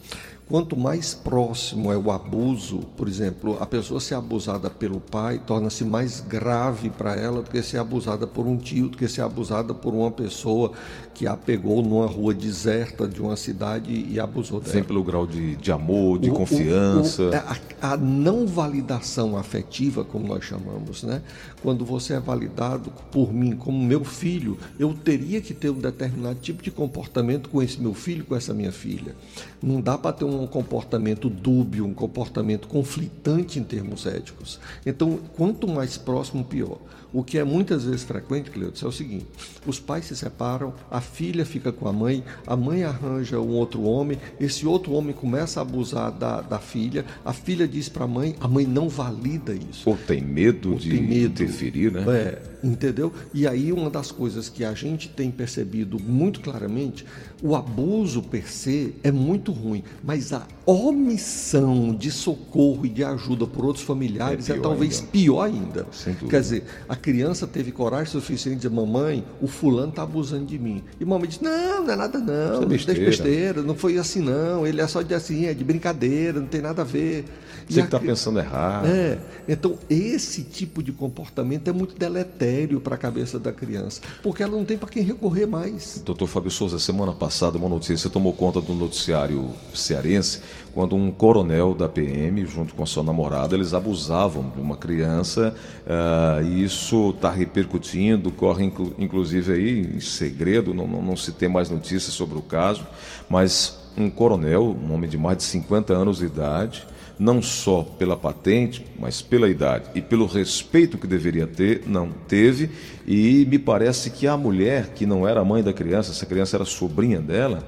Quanto 0.49 0.75
mais 0.78 1.12
próximo 1.12 1.93
é 1.93 1.97
o 1.97 2.11
abuso, 2.11 2.78
por 2.97 3.07
exemplo, 3.07 3.59
a 3.61 3.67
pessoa 3.67 4.00
ser 4.00 4.14
abusada 4.14 4.71
pelo 4.71 4.99
pai 4.99 5.38
torna-se 5.47 5.85
mais 5.85 6.21
grave 6.21 6.88
para 6.88 7.14
ela 7.14 7.43
do 7.43 7.50
que 7.50 7.62
ser 7.62 7.76
abusada 7.76 8.26
por 8.26 8.47
um 8.47 8.57
tio, 8.57 8.88
do 8.88 8.97
que 8.97 9.07
ser 9.09 9.21
abusada 9.21 9.75
por 9.75 9.93
uma 9.93 10.11
pessoa 10.11 10.73
que 11.12 11.26
a 11.26 11.37
pegou 11.37 11.83
numa 11.83 12.07
rua 12.07 12.33
deserta 12.33 13.07
de 13.07 13.21
uma 13.21 13.37
cidade 13.37 13.93
e 14.09 14.19
abusou 14.19 14.59
dela. 14.59 14.73
Vem 14.73 14.85
pelo 14.85 15.05
grau 15.05 15.26
de, 15.26 15.55
de 15.57 15.71
amor, 15.71 16.19
de 16.19 16.31
o, 16.31 16.33
confiança. 16.33 17.25
O, 17.25 17.28
o, 17.28 17.35
é, 17.35 17.45
a, 17.83 17.93
a, 17.93 17.97
não 17.99 18.47
validação 18.47 19.37
afetiva, 19.37 20.02
como 20.02 20.26
nós 20.26 20.45
chamamos, 20.45 21.02
né? 21.02 21.21
Quando 21.62 21.85
você 21.85 22.14
é 22.14 22.21
validado 22.21 22.90
por 23.12 23.35
mim 23.35 23.55
como 23.55 23.78
meu 23.85 24.02
filho, 24.02 24.57
eu 24.88 24.95
teria 24.95 25.40
que 25.40 25.54
ter 25.54 25.71
um 25.71 25.78
determinado 25.78 26.38
tipo 26.40 26.62
de 26.62 26.71
comportamento 26.71 27.49
com 27.49 27.62
esse 27.62 27.80
meu 27.80 27.95
filho, 27.95 28.25
com 28.25 28.35
essa 28.35 28.54
minha 28.54 28.73
filha. 28.73 29.14
Não 29.62 29.81
dá 29.81 29.99
para 29.99 30.12
ter 30.12 30.25
um 30.25 30.47
comportamento 30.47 31.29
dúbio, 31.29 31.85
um 31.85 31.95
comportamento 31.95 32.69
conflitante 32.69 33.59
em 33.59 33.65
termos 33.65 34.07
éticos. 34.07 34.61
Então, 34.87 35.19
quanto 35.37 35.67
mais 35.67 35.97
próximo, 35.97 36.45
pior. 36.45 36.79
O 37.12 37.25
que 37.25 37.38
é 37.38 37.45
muitas 37.45 37.85
vezes 37.85 38.03
frequente, 38.03 38.50
Cleudes, 38.50 38.83
é 38.83 38.87
o 38.87 38.93
seguinte: 38.93 39.27
os 39.67 39.81
pais 39.81 40.05
se 40.05 40.15
separam, 40.15 40.75
a 40.91 41.00
filha 41.00 41.45
fica 41.47 41.73
com 41.73 41.88
a 41.88 41.93
mãe, 41.93 42.23
a 42.47 42.55
mãe 42.55 42.85
arranja 42.85 43.41
um 43.41 43.49
outro 43.49 43.83
homem, 43.83 44.19
esse 44.38 44.67
outro 44.67 44.93
homem 44.93 45.15
começa 45.15 45.59
a 45.59 45.62
abusar 45.62 46.12
da, 46.12 46.43
da 46.43 46.59
filha, 46.59 47.07
a 47.25 47.33
filha 47.33 47.67
diz 47.67 47.88
para 47.88 48.05
a 48.05 48.09
mãe, 48.09 48.37
a 48.41 48.47
mãe 48.47 48.67
não 48.67 48.91
valida 48.91 49.55
isso. 49.55 49.88
Ou 49.88 49.97
tem 49.97 50.21
medo 50.21 50.73
Ou 50.73 50.79
de 50.79 50.91
tem 50.91 51.03
medo. 51.03 51.43
interferir, 51.43 51.91
né? 51.93 52.05
É, 52.07 52.43
entendeu? 52.62 53.11
E 53.33 53.47
aí 53.47 53.73
uma 53.73 53.88
das 53.88 54.12
coisas 54.12 54.50
que 54.50 54.62
a 54.62 54.75
gente 54.75 55.09
tem 55.09 55.31
percebido 55.31 55.99
muito 55.99 56.41
claramente, 56.41 57.07
o 57.43 57.57
abuso 57.57 58.23
per 58.23 58.53
se 58.53 58.95
é 59.03 59.11
muito 59.11 59.48
ruim, 59.52 59.83
mas 60.02 60.33
a 60.33 60.47
omissão 60.67 61.95
de 61.95 62.11
socorro 62.11 62.85
e 62.85 62.88
de 62.88 63.05
ajuda 63.05 63.47
por 63.47 63.64
outros 63.64 63.85
familiares 63.85 64.50
é, 64.50 64.55
é 64.55 64.61
talvez 64.61 64.99
ainda. 64.99 65.11
pior 65.11 65.43
ainda. 65.43 65.87
Quer 66.28 66.40
dizer, 66.40 66.64
a 66.88 66.97
criança 66.97 67.47
teve 67.47 67.73
coragem 67.73 68.07
suficiente 68.07 68.57
de 68.57 68.69
dizer, 68.69 68.75
mamãe, 68.75 69.25
o 69.40 69.47
fulano 69.47 69.90
está 69.90 70.02
abusando 70.02 70.47
de 70.47 70.59
mim. 70.59 70.83
E 71.00 71.05
mamãe 71.05 71.28
disse, 71.28 71.43
não, 71.43 71.85
não 71.85 71.93
é 71.93 71.97
nada 71.97 72.19
não, 72.19 72.62
é 72.62 72.67
besteira. 72.67 73.05
besteira, 73.05 73.62
não 73.62 73.75
foi 73.75 73.99
assim 73.99 74.21
não, 74.21 74.67
ele 74.67 74.81
é 74.81 74.87
só 74.87 75.02
de 75.02 75.14
assim, 75.14 75.47
é 75.47 75.55
de 75.55 75.64
brincadeira, 75.64 76.40
não 76.40 76.47
tem 76.47 76.61
nada 76.61 76.83
a 76.83 76.85
ver. 76.85 77.25
Você 77.69 77.81
que 77.81 77.87
está 77.87 78.00
pensando 78.00 78.38
errado. 78.38 78.87
É, 78.87 79.19
então 79.47 79.78
esse 79.90 80.43
tipo 80.43 80.83
de 80.83 80.90
comportamento 80.90 81.69
é 81.69 81.73
muito 81.73 81.95
deletério 81.99 82.81
para 82.81 82.95
a 82.95 82.99
cabeça 82.99 83.38
da 83.38 83.52
criança, 83.52 84.00
porque 84.23 84.43
ela 84.43 84.57
não 84.57 84.64
tem 84.64 84.78
para 84.78 84.88
quem 84.88 85.02
recorrer 85.02 85.47
mais. 85.47 86.02
Doutor 86.05 86.26
Fábio 86.26 86.50
Souza, 86.50 86.78
semana 86.78 87.12
passada 87.12 87.59
uma 87.59 87.69
notícia 87.69 88.09
tomou 88.09 88.33
conta 88.33 88.61
do 88.61 88.73
noticiário 88.75 89.38
cearense, 89.75 90.40
quando 90.75 90.95
um 90.95 91.11
coronel 91.11 91.75
da 91.75 91.88
PM, 91.88 92.47
junto 92.47 92.75
com 92.75 92.83
a 92.83 92.87
sua 92.87 93.02
namorada, 93.02 93.54
eles 93.54 93.75
abusavam 93.75 94.52
de 94.54 94.61
uma 94.61 94.76
criança, 94.76 95.54
uh, 95.87 96.42
e 96.45 96.62
isso 96.62 97.11
está 97.11 97.30
repercutindo, 97.30 98.30
corre 98.30 98.64
inclu 98.64 98.95
inclusive 98.99 99.52
aí 99.52 99.97
em 99.97 100.00
segredo, 100.00 100.73
não, 100.73 100.87
não, 100.87 101.02
não 101.02 101.16
se 101.16 101.33
tem 101.33 101.49
mais 101.49 101.68
notícias 101.68 102.14
sobre 102.14 102.38
o 102.38 102.42
caso, 102.42 102.87
mas 103.28 103.78
um 103.97 104.09
coronel, 104.09 104.76
um 104.80 104.92
homem 104.92 105.11
de 105.11 105.18
mais 105.18 105.38
de 105.38 105.42
50 105.45 105.92
anos 105.92 106.18
de 106.18 106.26
idade, 106.26 106.87
não 107.18 107.42
só 107.42 107.83
pela 107.83 108.16
patente, 108.16 108.87
mas 108.99 109.21
pela 109.21 109.49
idade 109.49 109.90
e 109.95 110.00
pelo 110.00 110.26
respeito 110.26 110.97
que 110.97 111.07
deveria 111.07 111.47
ter, 111.47 111.83
não 111.87 112.11
teve. 112.28 112.71
E 113.07 113.45
me 113.47 113.59
parece 113.59 114.11
que 114.11 114.26
a 114.26 114.37
mulher, 114.37 114.92
que 114.95 115.04
não 115.04 115.26
era 115.26 115.45
mãe 115.45 115.62
da 115.62 115.73
criança, 115.73 116.12
essa 116.12 116.26
criança 116.26 116.57
era 116.57 116.64
sobrinha 116.64 117.21
dela, 117.21 117.66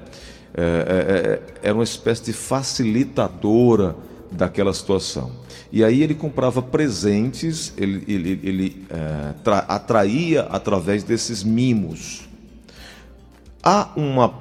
é, 0.54 0.62
é, 0.62 1.64
é 1.64 1.69
era 1.69 1.75
uma 1.75 1.85
espécie 1.85 2.25
de 2.25 2.33
facilitadora 2.33 3.97
daquela 4.30 4.73
situação. 4.73 5.33
E 5.73 5.85
aí 5.85 6.02
ele 6.02 6.14
comprava 6.14 6.61
presentes, 6.61 7.73
ele, 7.76 8.04
ele, 8.09 8.40
ele 8.42 8.87
é, 8.90 9.35
atraía 9.69 10.42
através 10.42 11.04
desses 11.04 11.45
mimos. 11.45 12.28
Há 13.62 13.90
uma, 13.95 14.35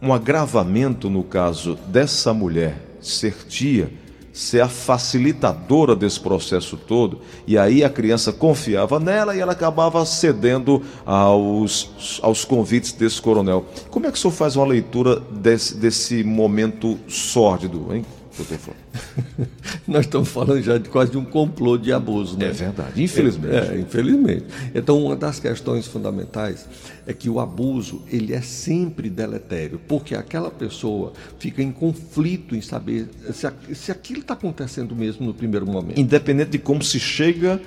um 0.00 0.12
agravamento 0.12 1.08
no 1.08 1.22
caso 1.22 1.76
dessa 1.88 2.32
mulher 2.34 2.96
ser 3.00 3.34
tia 3.46 3.90
ser 4.34 4.60
a 4.60 4.68
facilitadora 4.68 5.94
desse 5.94 6.18
processo 6.18 6.76
todo, 6.76 7.20
e 7.46 7.56
aí 7.56 7.84
a 7.84 7.88
criança 7.88 8.32
confiava 8.32 8.98
nela 8.98 9.36
e 9.36 9.38
ela 9.38 9.52
acabava 9.52 10.04
cedendo 10.04 10.82
aos, 11.06 12.20
aos 12.20 12.44
convites 12.44 12.90
desse 12.90 13.22
coronel. 13.22 13.64
Como 13.90 14.06
é 14.06 14.10
que 14.10 14.18
o 14.18 14.20
senhor 14.20 14.34
faz 14.34 14.56
uma 14.56 14.66
leitura 14.66 15.20
desse, 15.30 15.76
desse 15.76 16.24
momento 16.24 16.98
sórdido, 17.06 17.94
hein? 17.94 18.04
Nós 19.86 20.06
estamos 20.06 20.28
falando 20.28 20.62
já 20.62 20.78
de 20.78 20.88
quase 20.88 21.16
um 21.16 21.24
complô 21.24 21.76
de 21.76 21.92
abuso, 21.92 22.38
né? 22.38 22.46
É 22.46 22.50
verdade, 22.50 23.02
infelizmente. 23.02 23.54
É, 23.54 23.74
é, 23.74 23.80
infelizmente. 23.80 24.44
Então, 24.74 25.02
uma 25.04 25.14
das 25.14 25.38
questões 25.38 25.86
fundamentais 25.86 26.66
é 27.06 27.12
que 27.12 27.28
o 27.28 27.38
abuso 27.38 28.02
ele 28.10 28.32
é 28.32 28.40
sempre 28.40 29.08
deletério, 29.08 29.80
porque 29.86 30.14
aquela 30.14 30.50
pessoa 30.50 31.12
fica 31.38 31.62
em 31.62 31.70
conflito 31.70 32.56
em 32.56 32.60
saber 32.60 33.08
se, 33.32 33.74
se 33.74 33.92
aquilo 33.92 34.20
está 34.20 34.34
acontecendo 34.34 34.94
mesmo 34.96 35.26
no 35.26 35.34
primeiro 35.34 35.66
momento. 35.66 36.00
Independente 36.00 36.50
de 36.50 36.58
como 36.58 36.82
se 36.82 36.98
chega, 36.98 37.60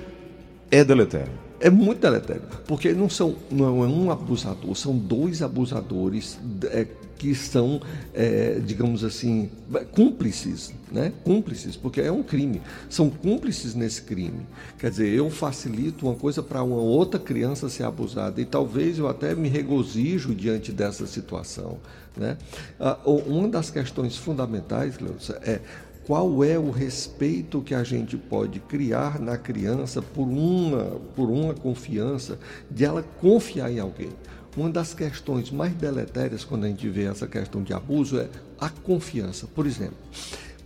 é 0.70 0.84
deletério. 0.84 1.32
É 1.60 1.70
muito 1.70 2.00
deletério, 2.00 2.42
porque 2.68 2.92
não 2.92 3.10
são 3.10 3.34
não 3.50 3.82
é 3.82 3.88
um 3.88 4.12
abusador, 4.12 4.76
são 4.76 4.96
dois 4.96 5.42
abusadores 5.42 6.38
é, 6.66 6.86
que 7.18 7.34
são, 7.34 7.80
é, 8.14 8.60
digamos 8.64 9.02
assim, 9.02 9.50
cúmplices, 9.92 10.72
né? 10.90 11.12
Cúmplices, 11.24 11.76
porque 11.76 12.00
é 12.00 12.12
um 12.12 12.22
crime. 12.22 12.62
São 12.88 13.10
cúmplices 13.10 13.74
nesse 13.74 14.02
crime. 14.02 14.46
Quer 14.78 14.90
dizer, 14.90 15.08
eu 15.08 15.28
facilito 15.28 16.06
uma 16.06 16.14
coisa 16.14 16.42
para 16.42 16.62
uma 16.62 16.76
outra 16.76 17.18
criança 17.18 17.68
ser 17.68 17.82
abusada 17.82 18.40
e 18.40 18.44
talvez 18.44 18.98
eu 18.98 19.08
até 19.08 19.34
me 19.34 19.48
regozijo 19.48 20.34
diante 20.34 20.70
dessa 20.70 21.06
situação, 21.06 21.78
né? 22.16 22.38
Ah, 22.78 22.98
uma 23.04 23.48
das 23.48 23.70
questões 23.70 24.16
fundamentais, 24.16 24.96
Cleusa, 24.96 25.40
é 25.42 25.60
qual 26.08 26.42
é 26.42 26.58
o 26.58 26.70
respeito 26.70 27.60
que 27.60 27.74
a 27.74 27.84
gente 27.84 28.16
pode 28.16 28.60
criar 28.60 29.20
na 29.20 29.36
criança 29.36 30.00
por 30.00 30.26
uma, 30.26 30.98
por 31.14 31.28
uma 31.28 31.52
confiança 31.52 32.38
de 32.70 32.82
ela 32.82 33.02
confiar 33.20 33.70
em 33.70 33.78
alguém. 33.78 34.08
Uma 34.56 34.70
das 34.70 34.94
questões 34.94 35.50
mais 35.50 35.72
deletérias 35.74 36.44
quando 36.44 36.64
a 36.64 36.68
gente 36.68 36.88
vê 36.88 37.04
essa 37.04 37.26
questão 37.26 37.62
de 37.62 37.72
abuso 37.72 38.18
é 38.18 38.28
a 38.58 38.68
confiança. 38.68 39.46
Por 39.46 39.66
exemplo, 39.66 39.96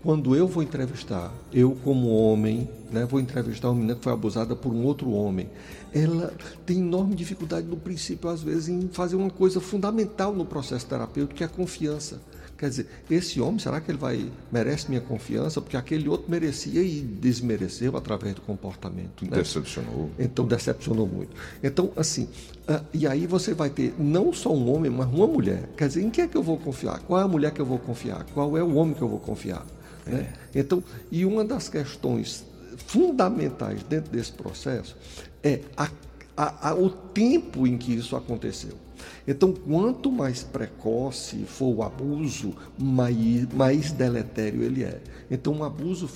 quando 0.02 0.34
eu 0.34 0.48
vou 0.48 0.62
entrevistar, 0.62 1.32
eu 1.52 1.76
como 1.84 2.08
homem, 2.08 2.68
né, 2.90 3.04
vou 3.04 3.20
entrevistar 3.20 3.68
uma 3.68 3.76
menina 3.76 3.94
que 3.94 4.02
foi 4.02 4.12
abusada 4.12 4.56
por 4.56 4.72
um 4.72 4.82
outro 4.84 5.10
homem, 5.10 5.48
ela 5.94 6.32
tem 6.66 6.78
enorme 6.78 7.14
dificuldade 7.14 7.66
no 7.66 7.76
princípio, 7.76 8.28
às 8.28 8.42
vezes, 8.42 8.68
em 8.68 8.88
fazer 8.88 9.14
uma 9.14 9.30
coisa 9.30 9.60
fundamental 9.60 10.34
no 10.34 10.44
processo 10.44 10.86
terapêutico, 10.86 11.36
que 11.36 11.44
é 11.44 11.46
a 11.46 11.48
confiança. 11.48 12.20
Quer 12.62 12.68
dizer, 12.68 12.86
esse 13.10 13.40
homem, 13.40 13.58
será 13.58 13.80
que 13.80 13.90
ele 13.90 13.98
vai 13.98 14.30
merece 14.52 14.88
minha 14.88 15.00
confiança? 15.00 15.60
Porque 15.60 15.76
aquele 15.76 16.08
outro 16.08 16.30
merecia 16.30 16.80
e 16.80 17.00
desmereceu 17.00 17.96
através 17.96 18.36
do 18.36 18.40
comportamento. 18.40 19.24
Né? 19.24 19.36
Decepcionou. 19.38 20.10
Então, 20.16 20.46
decepcionou 20.46 21.08
muito. 21.08 21.34
Então, 21.60 21.90
assim, 21.96 22.28
uh, 22.68 22.86
e 22.94 23.04
aí 23.04 23.26
você 23.26 23.52
vai 23.52 23.68
ter 23.68 23.92
não 23.98 24.32
só 24.32 24.54
um 24.54 24.72
homem, 24.72 24.92
mas 24.92 25.08
uma 25.08 25.26
mulher. 25.26 25.70
Quer 25.76 25.88
dizer, 25.88 26.02
em 26.04 26.10
quem 26.10 26.22
é 26.22 26.28
que 26.28 26.36
eu 26.36 26.42
vou 26.44 26.56
confiar? 26.56 27.00
Qual 27.00 27.20
é 27.20 27.24
a 27.24 27.26
mulher 27.26 27.50
que 27.50 27.60
eu 27.60 27.66
vou 27.66 27.80
confiar? 27.80 28.24
Qual 28.32 28.56
é 28.56 28.62
o 28.62 28.76
homem 28.76 28.94
que 28.94 29.02
eu 29.02 29.08
vou 29.08 29.18
confiar? 29.18 29.66
É. 30.06 30.10
Né? 30.12 30.32
Então, 30.54 30.84
e 31.10 31.24
uma 31.24 31.44
das 31.44 31.68
questões 31.68 32.44
fundamentais 32.86 33.82
dentro 33.82 34.12
desse 34.12 34.30
processo 34.30 34.96
é 35.42 35.62
a, 35.76 35.90
a, 36.36 36.68
a, 36.68 36.74
o 36.76 36.90
tempo 36.90 37.66
em 37.66 37.76
que 37.76 37.92
isso 37.92 38.14
aconteceu. 38.14 38.76
Então, 39.26 39.52
quanto 39.52 40.10
mais 40.10 40.42
precoce 40.42 41.44
for 41.46 41.76
o 41.76 41.82
abuso, 41.82 42.54
mais, 42.78 43.46
mais 43.52 43.92
deletério 43.92 44.62
ele 44.62 44.84
é. 44.84 45.00
Então, 45.30 45.54
um 45.54 45.64
abuso 45.64 46.08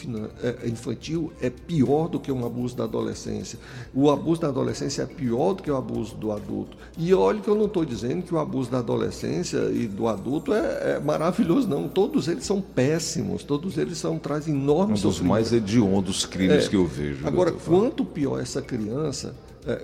é, 0.42 0.68
infantil 0.68 1.32
é 1.40 1.48
pior 1.48 2.08
do 2.08 2.20
que 2.20 2.30
um 2.30 2.44
abuso 2.44 2.76
da 2.76 2.84
adolescência. 2.84 3.58
O 3.94 4.10
abuso 4.10 4.42
da 4.42 4.48
adolescência 4.48 5.02
é 5.02 5.06
pior 5.06 5.54
do 5.54 5.62
que 5.62 5.70
o 5.70 5.76
abuso 5.76 6.14
do 6.16 6.32
adulto. 6.32 6.76
E 6.98 7.14
olha 7.14 7.40
que 7.40 7.48
eu 7.48 7.54
não 7.54 7.66
estou 7.66 7.84
dizendo 7.84 8.22
que 8.22 8.34
o 8.34 8.38
abuso 8.38 8.70
da 8.70 8.78
adolescência 8.78 9.58
e 9.70 9.86
do 9.86 10.06
adulto 10.08 10.52
é, 10.52 10.96
é 10.96 11.00
maravilhoso, 11.00 11.68
não. 11.68 11.88
Todos 11.88 12.28
eles 12.28 12.44
são 12.44 12.60
péssimos, 12.60 13.42
todos 13.42 13.78
eles 13.78 13.98
são, 13.98 14.18
trazem 14.18 14.54
enormes 14.54 15.04
Um 15.04 15.08
dos 15.08 15.20
mais 15.20 15.52
hediondos 15.52 16.26
crimes 16.26 16.66
é. 16.66 16.68
que 16.68 16.76
eu 16.76 16.86
vejo. 16.86 17.26
Agora, 17.26 17.52
quanto 17.52 18.04
pior 18.04 18.40
essa 18.40 18.60
criança, 18.60 19.34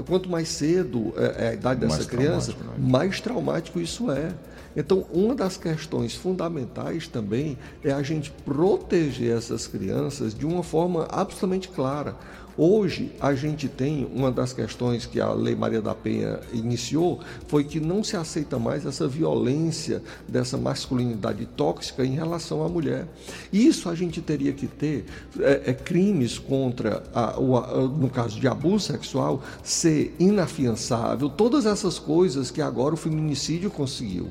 quanto 0.07 0.29
mais 0.29 0.49
cedo 0.49 1.13
é, 1.17 1.47
é 1.47 1.49
a 1.49 1.55
idade 1.55 1.81
dessa 1.81 1.97
mais 1.97 2.07
criança, 2.07 2.53
né? 2.53 2.75
mais 2.79 3.21
traumático 3.21 3.81
isso 3.81 4.11
é. 4.11 4.33
Então, 4.77 5.05
uma 5.13 5.35
das 5.35 5.57
questões 5.57 6.15
fundamentais 6.15 7.07
também 7.07 7.59
é 7.85 7.93
a 7.93 8.03
gente 8.03 8.31
proteger 8.45 9.37
essas 9.37 9.67
crianças 9.67 10.35
de 10.35 10.47
uma 10.47 10.63
forma 10.63 11.07
absolutamente 11.11 11.69
clara. 11.69 12.17
Hoje, 12.57 13.11
a 13.19 13.35
gente 13.35 13.67
tem 13.67 14.07
uma 14.15 14.31
das 14.31 14.53
questões 14.53 15.07
que 15.07 15.19
a 15.19 15.33
Lei 15.33 15.57
Maria 15.57 15.81
da 15.81 15.95
Penha 15.95 16.39
iniciou 16.53 17.21
foi 17.47 17.65
que 17.65 17.81
não 17.81 18.05
se 18.05 18.15
aceita 18.15 18.59
mais 18.59 18.85
essa 18.85 19.09
violência 19.09 20.03
dessa 20.29 20.59
masculinidade 20.59 21.47
tóxica 21.57 22.05
em 22.05 22.15
relação 22.15 22.63
à 22.63 22.69
mulher. 22.69 23.09
Isso 23.51 23.89
a 23.89 23.95
gente 23.95 24.21
teria 24.21 24.53
que 24.53 24.67
ter 24.67 25.07
é, 25.41 25.63
é, 25.71 25.73
crimes 25.73 26.39
contra, 26.39 27.03
a, 27.15 27.41
o, 27.41 27.57
a, 27.57 27.89
no 27.89 28.11
caso 28.11 28.39
de 28.39 28.47
abuso 28.47 28.93
sexual, 28.93 29.43
ser 29.63 30.15
inafiançável, 30.19 31.31
todas 31.31 31.65
essas 31.65 31.99
coisas 31.99 32.51
que 32.51 32.61
agora 32.61 32.93
o 32.93 32.99
feminicídio 32.99 33.71
conseguiu. 33.71 34.31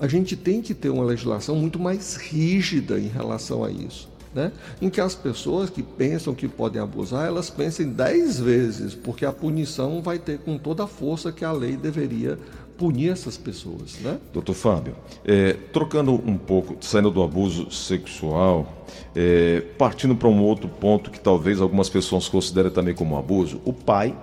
A 0.00 0.08
gente 0.08 0.34
tem 0.34 0.62
que 0.62 0.74
ter 0.74 0.88
uma 0.88 1.04
legislação 1.04 1.54
muito 1.54 1.78
mais 1.78 2.16
rígida 2.16 2.98
em 2.98 3.08
relação 3.08 3.62
a 3.62 3.70
isso 3.70 4.08
né? 4.34 4.52
em 4.80 4.88
que 4.88 5.00
as 5.00 5.14
pessoas 5.14 5.70
que 5.70 5.82
pensam 5.82 6.34
que 6.34 6.46
podem 6.46 6.80
abusar, 6.80 7.26
elas 7.26 7.50
pensem 7.50 7.88
dez 7.88 8.38
vezes, 8.38 8.94
porque 8.94 9.24
a 9.24 9.32
punição 9.32 10.00
vai 10.00 10.18
ter 10.18 10.38
com 10.38 10.56
toda 10.56 10.84
a 10.84 10.86
força 10.86 11.32
que 11.32 11.44
a 11.44 11.52
lei 11.52 11.76
deveria 11.76 12.38
punir 12.78 13.10
essas 13.10 13.36
pessoas. 13.36 13.98
Né? 14.00 14.18
Doutor 14.32 14.54
Fábio, 14.54 14.94
é, 15.24 15.52
trocando 15.72 16.12
um 16.12 16.38
pouco, 16.38 16.76
saindo 16.80 17.10
do 17.10 17.22
abuso 17.22 17.70
sexual, 17.70 18.86
é, 19.14 19.60
partindo 19.76 20.16
para 20.16 20.28
um 20.28 20.42
outro 20.42 20.68
ponto 20.68 21.10
que 21.10 21.20
talvez 21.20 21.60
algumas 21.60 21.88
pessoas 21.88 22.28
considerem 22.28 22.70
também 22.70 22.94
como 22.94 23.18
abuso, 23.18 23.60
o 23.64 23.72
pai 23.72 24.16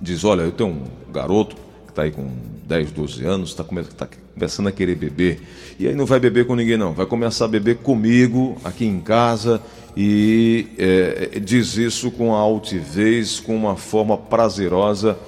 diz, 0.00 0.24
olha, 0.24 0.42
eu 0.42 0.52
tenho 0.52 0.70
um 0.70 1.12
garoto 1.12 1.56
que 1.90 1.92
está 1.92 2.02
aí 2.02 2.10
com 2.10 2.30
10, 2.66 2.92
12 2.92 3.24
anos, 3.24 3.50
está 3.50 3.64
tá 3.64 4.08
começando 4.34 4.68
a 4.68 4.72
querer 4.72 4.94
beber. 4.94 5.40
E 5.78 5.88
aí 5.88 5.94
não 5.94 6.06
vai 6.06 6.20
beber 6.20 6.46
com 6.46 6.54
ninguém, 6.54 6.76
não. 6.76 6.92
Vai 6.92 7.06
começar 7.06 7.44
a 7.44 7.48
beber 7.48 7.78
comigo, 7.78 8.56
aqui 8.64 8.86
em 8.86 9.00
casa, 9.00 9.60
e 9.96 10.68
é, 10.78 11.40
diz 11.40 11.76
isso 11.76 12.10
com 12.10 12.34
altivez, 12.34 13.40
com 13.40 13.56
uma 13.56 13.76
forma 13.76 14.16
prazerosa, 14.16 15.18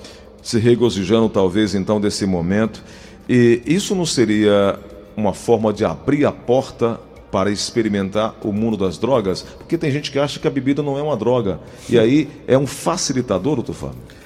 se 0.42 0.58
regozijando 0.58 1.28
talvez 1.28 1.74
então 1.74 2.00
desse 2.00 2.24
momento. 2.26 2.82
E 3.28 3.62
isso 3.66 3.94
não 3.94 4.06
seria 4.06 4.78
uma 5.16 5.34
forma 5.34 5.72
de 5.72 5.84
abrir 5.84 6.24
a 6.24 6.32
porta 6.32 6.98
para 7.30 7.50
experimentar 7.50 8.34
o 8.42 8.52
mundo 8.52 8.76
das 8.76 8.98
drogas? 8.98 9.42
Porque 9.42 9.78
tem 9.78 9.90
gente 9.90 10.12
que 10.12 10.18
acha 10.18 10.38
que 10.38 10.46
a 10.46 10.50
bebida 10.50 10.82
não 10.82 10.98
é 10.98 11.02
uma 11.02 11.16
droga. 11.16 11.58
E 11.88 11.98
aí 11.98 12.28
é 12.46 12.58
um 12.58 12.66
facilitador, 12.66 13.56
doutor 13.56 13.74
Fábio? 13.74 14.21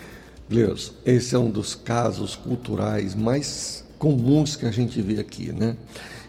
Gleus, 0.48 0.92
esse 1.04 1.34
é 1.34 1.38
um 1.38 1.50
dos 1.50 1.74
casos 1.74 2.36
culturais 2.36 3.16
mais 3.16 3.84
comuns 3.98 4.54
que 4.54 4.64
a 4.64 4.70
gente 4.70 5.02
vê 5.02 5.18
aqui, 5.18 5.50
né? 5.50 5.76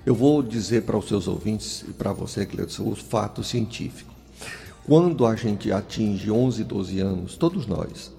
Eu 0.04 0.16
vou 0.16 0.42
dizer 0.42 0.84
para 0.84 0.98
os 0.98 1.08
seus 1.08 1.28
ouvintes 1.28 1.86
e 1.88 1.94
para 1.94 2.14
você, 2.14 2.44
Gleus, 2.44 2.80
o 2.80 2.96
fato 2.96 3.44
científico. 3.44 4.12
Quando 4.88 5.26
a 5.26 5.36
gente 5.36 5.72
atinge 5.72 6.32
11, 6.32 6.64
12 6.64 7.00
anos, 7.00 7.38
todos 7.38 7.68
nós, 7.68 8.12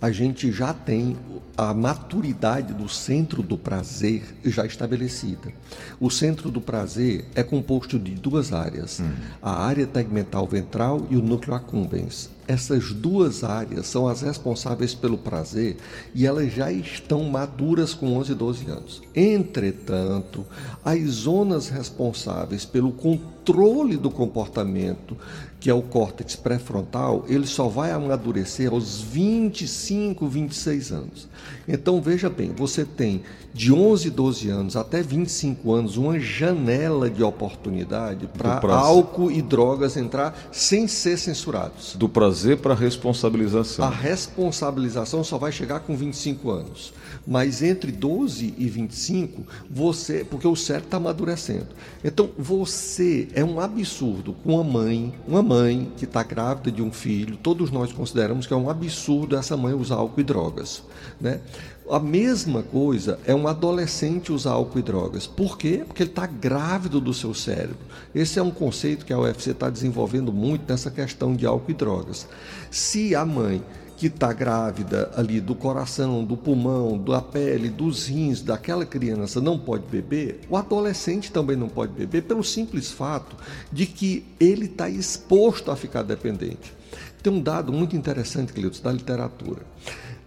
a 0.00 0.10
gente 0.10 0.52
já 0.52 0.72
tem 0.72 1.16
a 1.56 1.72
maturidade 1.72 2.74
do 2.74 2.88
centro 2.88 3.42
do 3.42 3.56
prazer 3.56 4.22
já 4.44 4.66
estabelecida. 4.66 5.52
O 5.98 6.10
centro 6.10 6.50
do 6.50 6.60
prazer 6.60 7.24
é 7.34 7.42
composto 7.42 7.98
de 7.98 8.12
duas 8.12 8.52
áreas: 8.52 9.00
hum. 9.00 9.10
a 9.42 9.64
área 9.64 9.86
tegmental 9.86 10.46
ventral 10.46 11.06
e 11.10 11.16
o 11.16 11.22
núcleo 11.22 11.54
accumbens. 11.54 12.30
Essas 12.48 12.92
duas 12.92 13.42
áreas 13.42 13.86
são 13.88 14.06
as 14.06 14.22
responsáveis 14.22 14.94
pelo 14.94 15.18
prazer 15.18 15.78
e 16.14 16.24
elas 16.26 16.52
já 16.52 16.70
estão 16.70 17.24
maduras 17.24 17.92
com 17.92 18.16
11 18.16 18.32
e 18.32 18.34
12 18.36 18.70
anos. 18.70 19.02
Entretanto, 19.14 20.46
as 20.84 21.00
zonas 21.08 21.68
responsáveis 21.68 22.64
pelo 22.64 22.92
controle 22.92 23.35
do 23.52 24.10
comportamento, 24.10 25.16
que 25.58 25.70
é 25.70 25.74
o 25.74 25.82
córtex 25.82 26.36
pré-frontal, 26.36 27.24
ele 27.28 27.46
só 27.46 27.66
vai 27.66 27.90
amadurecer 27.90 28.70
aos 28.70 29.00
25, 29.00 30.26
26 30.28 30.92
anos. 30.92 31.28
Então 31.66 32.00
veja 32.00 32.30
bem, 32.30 32.52
você 32.56 32.84
tem 32.84 33.22
de 33.52 33.72
11, 33.72 34.10
12 34.10 34.48
anos 34.50 34.76
até 34.76 35.02
25 35.02 35.72
anos 35.72 35.96
uma 35.96 36.20
janela 36.20 37.08
de 37.08 37.22
oportunidade 37.22 38.28
para 38.28 38.74
álcool 38.74 39.30
e 39.30 39.40
drogas 39.40 39.96
entrar 39.96 40.38
sem 40.52 40.86
ser 40.86 41.16
censurados. 41.16 41.96
Do 41.96 42.08
prazer 42.08 42.58
para 42.58 42.74
a 42.74 42.76
responsabilização. 42.76 43.84
A 43.84 43.90
responsabilização 43.90 45.24
só 45.24 45.38
vai 45.38 45.50
chegar 45.50 45.80
com 45.80 45.96
25 45.96 46.50
anos. 46.50 46.92
Mas 47.26 47.62
entre 47.62 47.90
12 47.90 48.54
e 48.56 48.68
25, 48.68 49.42
você, 49.68 50.24
porque 50.24 50.46
o 50.46 50.54
cérebro 50.54 50.86
está 50.86 50.98
amadurecendo. 50.98 51.68
Então 52.04 52.30
você 52.38 53.26
é 53.36 53.44
um 53.44 53.60
absurdo 53.60 54.32
com 54.42 54.54
uma 54.54 54.64
mãe, 54.64 55.14
uma 55.28 55.42
mãe 55.42 55.92
que 55.94 56.06
está 56.06 56.22
grávida 56.22 56.72
de 56.72 56.80
um 56.80 56.90
filho, 56.90 57.36
todos 57.36 57.70
nós 57.70 57.92
consideramos 57.92 58.46
que 58.46 58.54
é 58.54 58.56
um 58.56 58.70
absurdo 58.70 59.36
essa 59.36 59.54
mãe 59.58 59.74
usar 59.74 59.96
álcool 59.96 60.20
e 60.22 60.24
drogas, 60.24 60.82
né? 61.20 61.42
A 61.90 62.00
mesma 62.00 62.62
coisa 62.62 63.18
é 63.26 63.34
um 63.34 63.46
adolescente 63.46 64.32
usar 64.32 64.52
álcool 64.52 64.78
e 64.78 64.82
drogas. 64.82 65.26
Por 65.26 65.58
quê? 65.58 65.84
Porque 65.86 66.02
ele 66.02 66.10
está 66.10 66.26
grávido 66.26 66.98
do 66.98 67.12
seu 67.12 67.32
cérebro. 67.34 67.76
Esse 68.14 68.38
é 68.38 68.42
um 68.42 68.50
conceito 68.50 69.04
que 69.04 69.12
a 69.12 69.18
UFC 69.20 69.50
está 69.50 69.68
desenvolvendo 69.68 70.32
muito 70.32 70.64
nessa 70.68 70.90
questão 70.90 71.36
de 71.36 71.46
álcool 71.46 71.70
e 71.70 71.74
drogas. 71.74 72.26
Se 72.70 73.14
a 73.14 73.24
mãe 73.24 73.62
que 73.96 74.08
está 74.08 74.32
grávida 74.32 75.10
ali 75.16 75.40
do 75.40 75.54
coração, 75.54 76.22
do 76.24 76.36
pulmão, 76.36 76.98
da 76.98 77.20
pele, 77.20 77.70
dos 77.70 78.06
rins 78.06 78.42
daquela 78.42 78.84
criança 78.84 79.40
não 79.40 79.58
pode 79.58 79.84
beber, 79.86 80.40
o 80.50 80.56
adolescente 80.56 81.32
também 81.32 81.56
não 81.56 81.68
pode 81.68 81.92
beber 81.92 82.22
pelo 82.22 82.44
simples 82.44 82.90
fato 82.90 83.36
de 83.72 83.86
que 83.86 84.26
ele 84.38 84.66
está 84.66 84.88
exposto 84.88 85.70
a 85.70 85.76
ficar 85.76 86.02
dependente. 86.02 86.74
Tem 87.22 87.32
um 87.32 87.40
dado 87.40 87.72
muito 87.72 87.96
interessante, 87.96 88.52
Cleiton, 88.52 88.82
da 88.82 88.92
literatura. 88.92 89.62